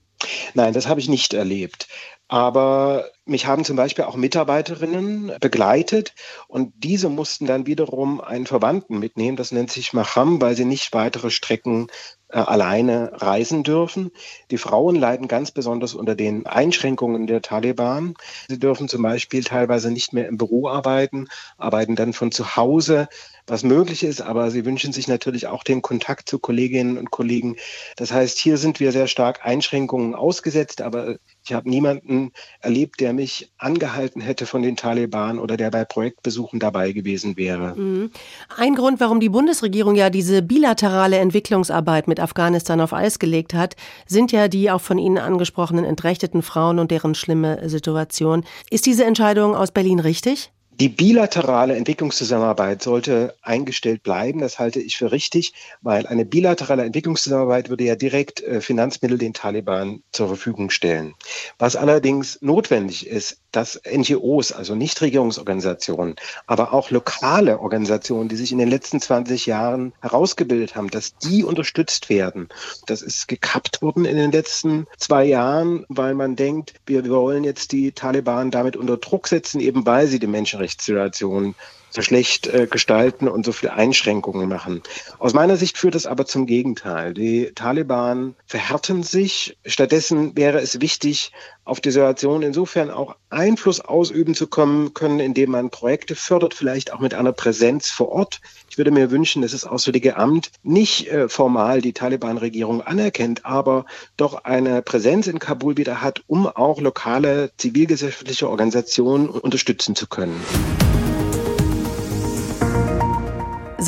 Nein, 0.54 0.72
das 0.72 0.86
habe 0.86 1.00
ich 1.00 1.08
nicht 1.08 1.34
erlebt. 1.34 1.88
Aber 2.30 3.06
mich 3.24 3.46
haben 3.46 3.64
zum 3.64 3.74
Beispiel 3.74 4.04
auch 4.04 4.14
Mitarbeiterinnen 4.14 5.32
begleitet 5.40 6.14
und 6.46 6.72
diese 6.76 7.08
mussten 7.08 7.44
dann 7.44 7.66
wiederum 7.66 8.20
einen 8.20 8.46
Verwandten 8.46 9.00
mitnehmen. 9.00 9.36
Das 9.36 9.50
nennt 9.50 9.72
sich 9.72 9.92
Macham, 9.94 10.40
weil 10.40 10.54
sie 10.54 10.64
nicht 10.64 10.92
weitere 10.92 11.30
Strecken 11.30 11.88
äh, 12.28 12.38
alleine 12.38 13.10
reisen 13.14 13.64
dürfen. 13.64 14.12
Die 14.52 14.58
Frauen 14.58 14.94
leiden 14.94 15.26
ganz 15.26 15.50
besonders 15.50 15.94
unter 15.94 16.14
den 16.14 16.46
Einschränkungen 16.46 17.26
der 17.26 17.42
Taliban. 17.42 18.14
Sie 18.48 18.60
dürfen 18.60 18.88
zum 18.88 19.02
Beispiel 19.02 19.42
teilweise 19.42 19.90
nicht 19.90 20.12
mehr 20.12 20.28
im 20.28 20.36
Büro 20.36 20.68
arbeiten, 20.68 21.26
arbeiten 21.58 21.96
dann 21.96 22.12
von 22.12 22.30
zu 22.30 22.54
Hause 22.54 23.08
was 23.50 23.64
möglich 23.64 24.04
ist, 24.04 24.22
aber 24.22 24.50
sie 24.50 24.64
wünschen 24.64 24.92
sich 24.92 25.08
natürlich 25.08 25.48
auch 25.48 25.64
den 25.64 25.82
Kontakt 25.82 26.28
zu 26.28 26.38
Kolleginnen 26.38 26.96
und 26.96 27.10
Kollegen. 27.10 27.56
Das 27.96 28.12
heißt, 28.12 28.38
hier 28.38 28.56
sind 28.56 28.80
wir 28.80 28.92
sehr 28.92 29.08
stark 29.08 29.44
Einschränkungen 29.44 30.14
ausgesetzt, 30.14 30.80
aber 30.80 31.16
ich 31.50 31.56
habe 31.56 31.68
niemanden 31.68 32.32
erlebt, 32.60 33.00
der 33.00 33.12
mich 33.12 33.50
angehalten 33.58 34.20
hätte 34.20 34.46
von 34.46 34.62
den 34.62 34.76
Taliban 34.76 35.38
oder 35.40 35.56
der 35.56 35.70
bei 35.70 35.84
Projektbesuchen 35.84 36.60
dabei 36.60 36.92
gewesen 36.92 37.36
wäre. 37.36 37.74
Mhm. 37.76 38.12
Ein 38.56 38.76
Grund, 38.76 39.00
warum 39.00 39.18
die 39.18 39.28
Bundesregierung 39.28 39.96
ja 39.96 40.10
diese 40.10 40.42
bilaterale 40.42 41.18
Entwicklungsarbeit 41.18 42.06
mit 42.06 42.20
Afghanistan 42.20 42.80
auf 42.80 42.92
Eis 42.92 43.18
gelegt 43.18 43.52
hat, 43.52 43.74
sind 44.06 44.30
ja 44.30 44.46
die 44.46 44.70
auch 44.70 44.80
von 44.80 44.98
Ihnen 44.98 45.18
angesprochenen 45.18 45.84
entrechteten 45.84 46.42
Frauen 46.42 46.78
und 46.78 46.92
deren 46.92 47.16
schlimme 47.16 47.68
Situation. 47.68 48.44
Ist 48.70 48.86
diese 48.86 49.04
Entscheidung 49.04 49.56
aus 49.56 49.72
Berlin 49.72 49.98
richtig? 49.98 50.52
Die 50.80 50.88
bilaterale 50.88 51.76
Entwicklungszusammenarbeit 51.76 52.82
sollte 52.82 53.36
eingestellt 53.42 54.02
bleiben. 54.02 54.40
Das 54.40 54.58
halte 54.58 54.80
ich 54.80 54.96
für 54.96 55.12
richtig, 55.12 55.52
weil 55.82 56.06
eine 56.06 56.24
bilaterale 56.24 56.84
Entwicklungszusammenarbeit 56.84 57.68
würde 57.68 57.84
ja 57.84 57.96
direkt 57.96 58.42
äh, 58.42 58.62
Finanzmittel 58.62 59.18
den 59.18 59.34
Taliban 59.34 60.02
zur 60.10 60.28
Verfügung 60.28 60.70
stellen. 60.70 61.12
Was 61.58 61.76
allerdings 61.76 62.40
notwendig 62.40 63.06
ist, 63.06 63.42
dass 63.52 63.80
NGOs, 63.84 64.52
also 64.52 64.74
Nichtregierungsorganisationen, 64.74 66.16
aber 66.46 66.72
auch 66.72 66.90
lokale 66.90 67.58
Organisationen, 67.60 68.28
die 68.28 68.36
sich 68.36 68.52
in 68.52 68.58
den 68.58 68.68
letzten 68.68 69.00
20 69.00 69.46
Jahren 69.46 69.92
herausgebildet 70.00 70.76
haben, 70.76 70.90
dass 70.90 71.16
die 71.18 71.44
unterstützt 71.44 72.08
werden. 72.08 72.48
Das 72.86 73.02
ist 73.02 73.28
gekappt 73.28 73.82
worden 73.82 74.04
in 74.04 74.16
den 74.16 74.32
letzten 74.32 74.86
zwei 74.98 75.24
Jahren, 75.24 75.84
weil 75.88 76.14
man 76.14 76.36
denkt, 76.36 76.74
wir 76.86 77.08
wollen 77.08 77.44
jetzt 77.44 77.72
die 77.72 77.92
Taliban 77.92 78.50
damit 78.50 78.76
unter 78.76 78.96
Druck 78.96 79.28
setzen, 79.28 79.60
eben 79.60 79.86
weil 79.86 80.06
sie 80.06 80.18
die 80.18 80.26
Menschenrechtssituation 80.26 81.54
so 81.90 82.02
schlecht 82.02 82.46
äh, 82.46 82.66
gestalten 82.66 83.28
und 83.28 83.44
so 83.44 83.52
viele 83.52 83.74
Einschränkungen 83.74 84.48
machen. 84.48 84.82
Aus 85.18 85.34
meiner 85.34 85.56
Sicht 85.56 85.76
führt 85.76 85.94
es 85.94 86.06
aber 86.06 86.24
zum 86.24 86.46
Gegenteil. 86.46 87.14
Die 87.14 87.52
Taliban 87.54 88.34
verhärten 88.46 89.02
sich. 89.02 89.58
Stattdessen 89.64 90.36
wäre 90.36 90.60
es 90.60 90.80
wichtig, 90.80 91.32
auf 91.64 91.80
die 91.80 91.90
Situation 91.90 92.42
insofern 92.42 92.90
auch 92.90 93.14
Einfluss 93.28 93.80
ausüben 93.80 94.34
zu 94.34 94.48
kommen 94.48 94.92
können, 94.92 95.20
indem 95.20 95.50
man 95.50 95.70
Projekte 95.70 96.16
fördert, 96.16 96.54
vielleicht 96.54 96.92
auch 96.92 96.98
mit 96.98 97.14
einer 97.14 97.32
Präsenz 97.32 97.90
vor 97.90 98.08
Ort. 98.08 98.40
Ich 98.68 98.76
würde 98.76 98.90
mir 98.90 99.10
wünschen, 99.10 99.42
dass 99.42 99.52
das 99.52 99.64
Auswärtige 99.64 100.16
Amt 100.16 100.50
nicht 100.64 101.08
äh, 101.08 101.28
formal 101.28 101.80
die 101.80 101.92
Taliban-Regierung 101.92 102.82
anerkennt, 102.82 103.46
aber 103.46 103.84
doch 104.16 104.44
eine 104.44 104.82
Präsenz 104.82 105.28
in 105.28 105.38
Kabul 105.38 105.76
wieder 105.76 106.02
hat, 106.02 106.22
um 106.26 106.48
auch 106.48 106.80
lokale 106.80 107.52
zivilgesellschaftliche 107.56 108.48
Organisationen 108.48 109.28
unterstützen 109.28 109.94
zu 109.94 110.08
können. 110.08 110.40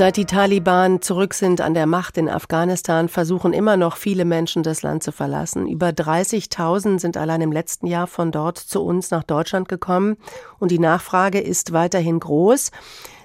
Seit 0.02 0.16
die 0.16 0.24
Taliban 0.24 1.00
zurück 1.00 1.32
sind 1.32 1.60
an 1.60 1.74
der 1.74 1.86
Macht 1.86 2.18
in 2.18 2.28
Afghanistan, 2.28 3.08
versuchen 3.08 3.52
immer 3.52 3.76
noch 3.76 3.96
viele 3.96 4.24
Menschen 4.24 4.64
das 4.64 4.82
Land 4.82 5.04
zu 5.04 5.12
verlassen. 5.12 5.68
Über 5.68 5.90
30.000 5.90 6.98
sind 6.98 7.16
allein 7.16 7.40
im 7.40 7.52
letzten 7.52 7.86
Jahr 7.86 8.08
von 8.08 8.32
dort 8.32 8.58
zu 8.58 8.82
uns 8.82 9.12
nach 9.12 9.22
Deutschland 9.22 9.68
gekommen 9.68 10.16
und 10.58 10.72
die 10.72 10.80
Nachfrage 10.80 11.38
ist 11.38 11.72
weiterhin 11.72 12.18
groß. 12.18 12.72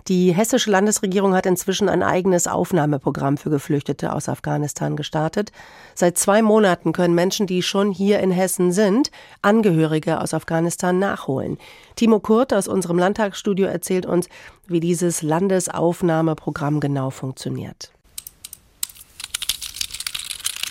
Die 0.07 0.33
hessische 0.33 0.71
Landesregierung 0.71 1.35
hat 1.35 1.45
inzwischen 1.45 1.89
ein 1.89 2.01
eigenes 2.01 2.47
Aufnahmeprogramm 2.47 3.35
für 3.35 3.49
Geflüchtete 3.49 4.13
aus 4.13 4.29
Afghanistan 4.29 4.95
gestartet. 4.95 5.51
Seit 5.95 6.17
zwei 6.17 6.41
Monaten 6.41 6.93
können 6.93 7.13
Menschen, 7.13 7.45
die 7.45 7.61
schon 7.61 7.91
hier 7.91 8.19
in 8.19 8.31
Hessen 8.31 8.71
sind, 8.71 9.11
Angehörige 9.41 10.21
aus 10.21 10.33
Afghanistan 10.33 10.97
nachholen. 10.97 11.57
Timo 11.97 12.21
Kurt 12.21 12.53
aus 12.53 12.69
unserem 12.69 12.97
Landtagsstudio 12.97 13.67
erzählt 13.67 14.05
uns, 14.05 14.29
wie 14.65 14.79
dieses 14.79 15.23
Landesaufnahmeprogramm 15.23 16.79
genau 16.79 17.09
funktioniert. 17.09 17.91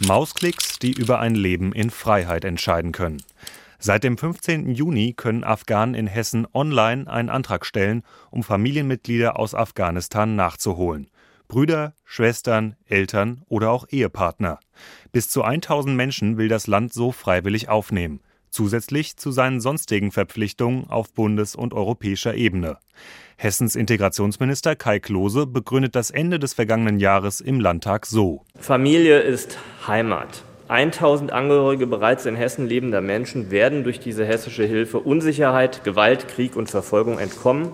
Mausklicks, 0.01 0.79
die 0.79 0.93
über 0.93 1.21
ein 1.21 1.35
Leben 1.35 1.73
in 1.73 1.91
Freiheit 1.91 2.45
entscheiden 2.45 2.93
können. 2.93 3.23
Seit 3.79 4.05
dem 4.05 4.17
15. 4.17 4.75
Juni 4.75 5.13
können 5.15 5.45
Afghanen 5.45 5.95
in 5.95 6.07
Hessen 6.07 6.47
online 6.55 7.11
einen 7.11 7.29
Antrag 7.29 7.67
stellen, 7.67 8.03
um 8.31 8.43
Familienmitglieder 8.43 9.39
aus 9.39 9.55
Afghanistan 9.55 10.35
nachzuholen. 10.37 11.11
Brüder, 11.49 11.95
Schwestern, 12.05 12.77
Eltern 12.87 13.43
oder 13.49 13.71
auch 13.71 13.87
Ehepartner. 13.89 14.59
Bis 15.13 15.29
zu 15.29 15.43
1000 15.43 15.97
Menschen 15.97 16.39
will 16.39 16.49
das 16.49 16.67
Land 16.67 16.93
so 16.93 17.13
freiwillig 17.13 17.69
aufnehmen, 17.69 18.21
zusätzlich 18.51 19.17
zu 19.17 19.31
seinen 19.31 19.61
sonstigen 19.61 20.11
Verpflichtungen 20.11 20.89
auf 20.89 21.13
bundes- 21.13 21.55
und 21.55 21.73
europäischer 21.73 22.35
Ebene. 22.35 22.79
Hessens 23.37 23.77
Integrationsminister 23.77 24.77
Kai 24.77 24.99
Klose 24.99 25.47
begründet 25.47 25.95
das 25.95 26.11
Ende 26.11 26.39
des 26.39 26.55
vergangenen 26.55 26.99
Jahres 26.99 27.41
im 27.41 27.61
Landtag 27.61 28.07
so. 28.07 28.45
Familie 28.59 29.21
ist 29.21 29.59
Heimat. 29.87 30.43
1000 30.69 31.33
Angehörige 31.33 31.87
bereits 31.87 32.27
in 32.27 32.35
Hessen 32.35 32.67
lebender 32.67 33.01
Menschen 33.01 33.51
werden 33.51 33.85
durch 33.85 34.01
diese 34.01 34.25
hessische 34.25 34.65
Hilfe 34.65 34.99
Unsicherheit, 34.99 35.85
Gewalt, 35.85 36.27
Krieg 36.27 36.57
und 36.57 36.69
Verfolgung 36.69 37.19
entkommen, 37.19 37.71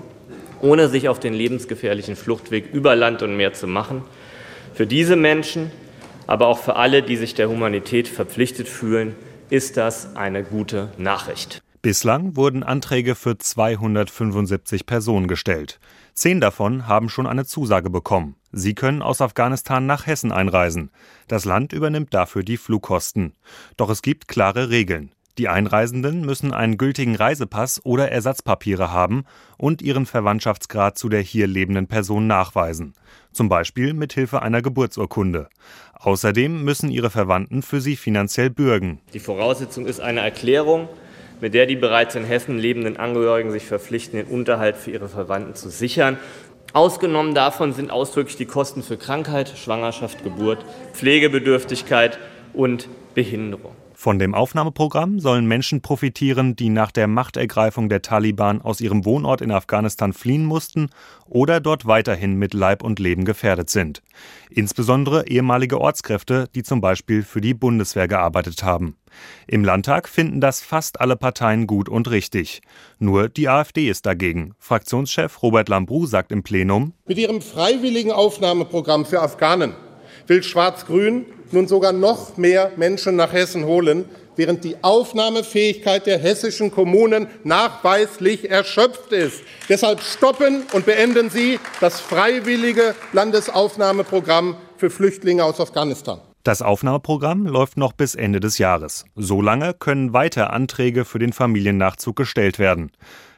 ohne 0.61 0.89
sich 0.89 1.09
auf 1.09 1.19
den 1.19 1.33
lebensgefährlichen 1.33 2.17
Fluchtweg 2.17 2.73
über 2.73 2.95
Land 2.95 3.23
und 3.23 3.37
Meer 3.37 3.55
zu 3.55 3.67
machen. 3.67 4.03
Für 4.75 4.87
diese 4.87 5.17
Menschen, 5.17 5.71
aber 6.27 6.49
auch 6.49 6.59
für 6.59 6.77
alle, 6.77 7.03
die 7.03 7.17
sich 7.17 7.35
der 7.35 7.49
Humanität 7.49 8.09
verpflichtet 8.09 8.69
fühlen, 8.69 9.15
ist 9.49 9.77
das 9.77 10.15
eine 10.15 10.45
gute 10.45 10.93
Nachricht. 10.99 11.63
Bislang 11.83 12.37
wurden 12.37 12.63
Anträge 12.63 13.15
für 13.15 13.39
275 13.39 14.87
Personen 14.87 15.29
gestellt. 15.29 15.81
Zehn 16.15 16.41
davon 16.41 16.87
haben 16.87 17.09
schon 17.09 17.27
eine 17.27 17.45
Zusage 17.45 17.91
bekommen. 17.91 18.37
Sie 18.53 18.75
können 18.75 19.03
aus 19.03 19.21
Afghanistan 19.21 19.87
nach 19.87 20.07
Hessen 20.07 20.31
einreisen. 20.31 20.91
Das 21.27 21.45
Land 21.45 21.73
übernimmt 21.73 22.13
dafür 22.13 22.43
die 22.43 22.59
Flugkosten. 22.59 23.35
Doch 23.77 23.91
es 23.91 24.03
gibt 24.03 24.29
klare 24.29 24.69
Regeln. 24.69 25.13
Die 25.39 25.49
Einreisenden 25.49 26.27
müssen 26.27 26.53
einen 26.53 26.77
gültigen 26.77 27.17
Reisepass 27.17 27.81
oder 27.85 28.13
Ersatzpapiere 28.13 28.93
haben 28.93 29.25
und 29.57 29.81
ihren 29.81 30.05
Verwandtschaftsgrad 30.05 30.99
zu 30.99 31.09
der 31.09 31.23
hier 31.23 31.47
lebenden 31.47 31.87
Person 31.87 32.27
nachweisen, 32.27 32.93
zum 33.33 33.49
Beispiel 33.49 33.95
mit 33.95 34.13
Hilfe 34.13 34.43
einer 34.43 34.61
Geburtsurkunde. 34.61 35.49
Außerdem 35.95 36.63
müssen 36.63 36.91
ihre 36.91 37.09
Verwandten 37.09 37.63
für 37.63 37.81
sie 37.81 37.97
finanziell 37.97 38.51
bürgen. 38.51 39.01
Die 39.15 39.21
Voraussetzung 39.21 39.87
ist 39.87 40.01
eine 40.01 40.21
Erklärung, 40.21 40.91
mit 41.41 41.55
der 41.55 41.65
die 41.65 41.77
bereits 41.77 42.15
in 42.15 42.25
Hessen 42.25 42.59
lebenden 42.59 42.99
Angehörigen 42.99 43.53
sich 43.53 43.65
verpflichten, 43.65 44.19
den 44.19 44.27
Unterhalt 44.27 44.77
für 44.77 44.91
ihre 44.91 45.09
Verwandten 45.09 45.55
zu 45.55 45.71
sichern. 45.71 46.19
Ausgenommen 46.75 47.35
davon 47.35 47.75
sind 47.75 47.91
ausdrücklich 47.91 48.37
die 48.37 48.47
Kosten 48.47 48.83
für 48.83 48.97
Krankheit, 48.97 49.53
Schwangerschaft, 49.57 50.25
Geburt, 50.25 50.65
Pflegebedürftigkeit 50.95 52.19
und 52.55 52.89
Behinderung. 53.15 53.73
Von 54.03 54.19
dem 54.19 54.35
Aufnahmeprogramm 54.35 55.21
sollen 55.21 55.47
Menschen 55.47 55.81
profitieren, 55.81 56.57
die 56.57 56.71
nach 56.71 56.91
der 56.91 57.07
Machtergreifung 57.07 57.89
der 57.89 58.03
Taliban 58.03 58.61
aus 58.61 58.81
ihrem 58.81 59.05
Wohnort 59.05 59.41
in 59.41 59.53
Afghanistan 59.53 60.13
fliehen 60.13 60.45
mussten 60.45 60.91
oder 61.27 61.61
dort 61.61 61.87
weiterhin 61.87 62.35
mit 62.35 62.53
Leib 62.53 62.83
und 62.83 62.99
Leben 62.99 63.25
gefährdet 63.25 63.71
sind. 63.71 64.03
Insbesondere 64.51 65.29
ehemalige 65.29 65.81
Ortskräfte, 65.81 66.49
die 66.53 66.65
zum 66.65 66.81
Beispiel 66.81 67.23
für 67.23 67.41
die 67.41 67.55
Bundeswehr 67.55 68.09
gearbeitet 68.09 68.65
haben. 68.65 68.97
Im 69.47 69.65
Landtag 69.65 70.09
finden 70.09 70.41
das 70.41 70.61
fast 70.63 71.01
alle 71.01 71.15
Parteien 71.15 71.69
gut 71.69 71.89
und 71.89 72.11
richtig. 72.11 72.61
Nur 72.99 73.29
die 73.29 73.49
AfD 73.49 73.89
ist 73.89 74.05
dagegen. 74.05 74.57
Fraktionschef 74.59 75.41
Robert 75.45 75.69
Lambrou 75.69 76.07
sagt 76.07 76.33
im 76.33 76.43
Plenum: 76.43 76.93
Mit 77.07 77.19
ihrem 77.19 77.41
freiwilligen 77.41 78.11
Aufnahmeprogramm 78.11 79.07
für 79.07 79.23
Afghanen 79.23 79.75
will 80.27 80.43
Schwarz-Grün 80.43 81.27
nun 81.53 81.69
sogar 81.69 81.93
noch 81.93 82.37
mehr 82.37 82.73
Menschen 82.77 83.17
nach 83.17 83.33
Hessen 83.33 83.65
holen, 83.65 84.07
während 84.37 84.65
die 84.65 84.77
Aufnahmefähigkeit 84.83 86.07
der 86.07 86.19
hessischen 86.19 86.71
Kommunen 86.71 87.27
nachweislich 87.45 88.51
erschöpft 88.51 89.13
ist. 89.13 89.43
Deshalb 89.69 90.01
stoppen 90.01 90.65
und 90.73 90.87
beenden 90.87 91.31
Sie 91.31 91.59
das 91.81 92.01
freiwillige 92.01 92.95
Landesaufnahmeprogramm 93.13 94.57
für 94.77 94.91
Flüchtlinge 94.91 95.45
aus 95.45 95.61
Afghanistan. 95.61 96.21
Das 96.45 96.61
Aufnahmeprogramm 96.61 97.47
läuft 97.47 97.77
noch 97.77 97.93
bis 97.93 98.17
Ende 98.17 98.41
des 98.41 98.59
Jahres. 98.59 99.05
Solange 99.15 99.75
können 99.75 100.13
weiter 100.13 100.53
Anträge 100.53 101.05
für 101.05 101.21
den 101.21 101.33
Familiennachzug 101.33 102.17
gestellt 102.17 102.59
werden. 102.59 102.91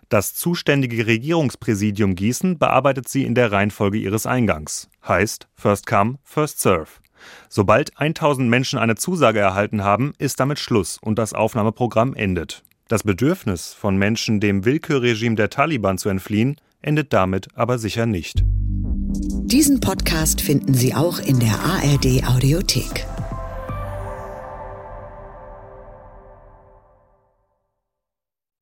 Das 0.09 0.35
zuständige 0.35 1.07
Regierungspräsidium 1.07 2.15
Gießen 2.15 2.59
bearbeitet 2.59 3.09
sie 3.09 3.25
in 3.25 3.35
der 3.35 3.53
Reihenfolge 3.53 3.99
ihres 3.99 4.27
Eingangs. 4.27 4.89
Heißt 5.07 5.49
First 5.55 5.87
Come, 5.87 6.19
First 6.23 6.61
Serve. 6.61 7.04
Sobald 7.49 7.99
1000 7.99 8.49
Menschen 8.49 8.79
eine 8.79 8.97
Zusage 8.97 9.41
erhalten 9.41 9.85
haben, 9.85 10.13
ist 10.19 10.41
damit 10.41 10.59
Schluss 10.59 10.99
und 11.01 11.19
das 11.19 11.33
Aufnahmeprogramm 11.33 12.15
endet. 12.15 12.63
Das 12.89 13.03
Bedürfnis 13.03 13.73
von 13.73 13.97
Menschen, 13.97 14.41
dem 14.41 14.65
Willkürregime 14.65 15.37
der 15.37 15.51
Taliban 15.51 15.99
zu 15.99 16.09
entfliehen, 16.09 16.57
endet 16.83 17.13
damit 17.13 17.49
aber 17.55 17.79
sicher 17.79 18.07
nicht. 18.07 18.43
Diesen 18.45 19.81
Podcast 19.81 20.41
finden 20.41 20.75
Sie 20.75 20.95
auch 20.95 21.19
in 21.19 21.39
der 21.39 21.59
ARD 21.61 22.27
Audiothek. 22.27 23.07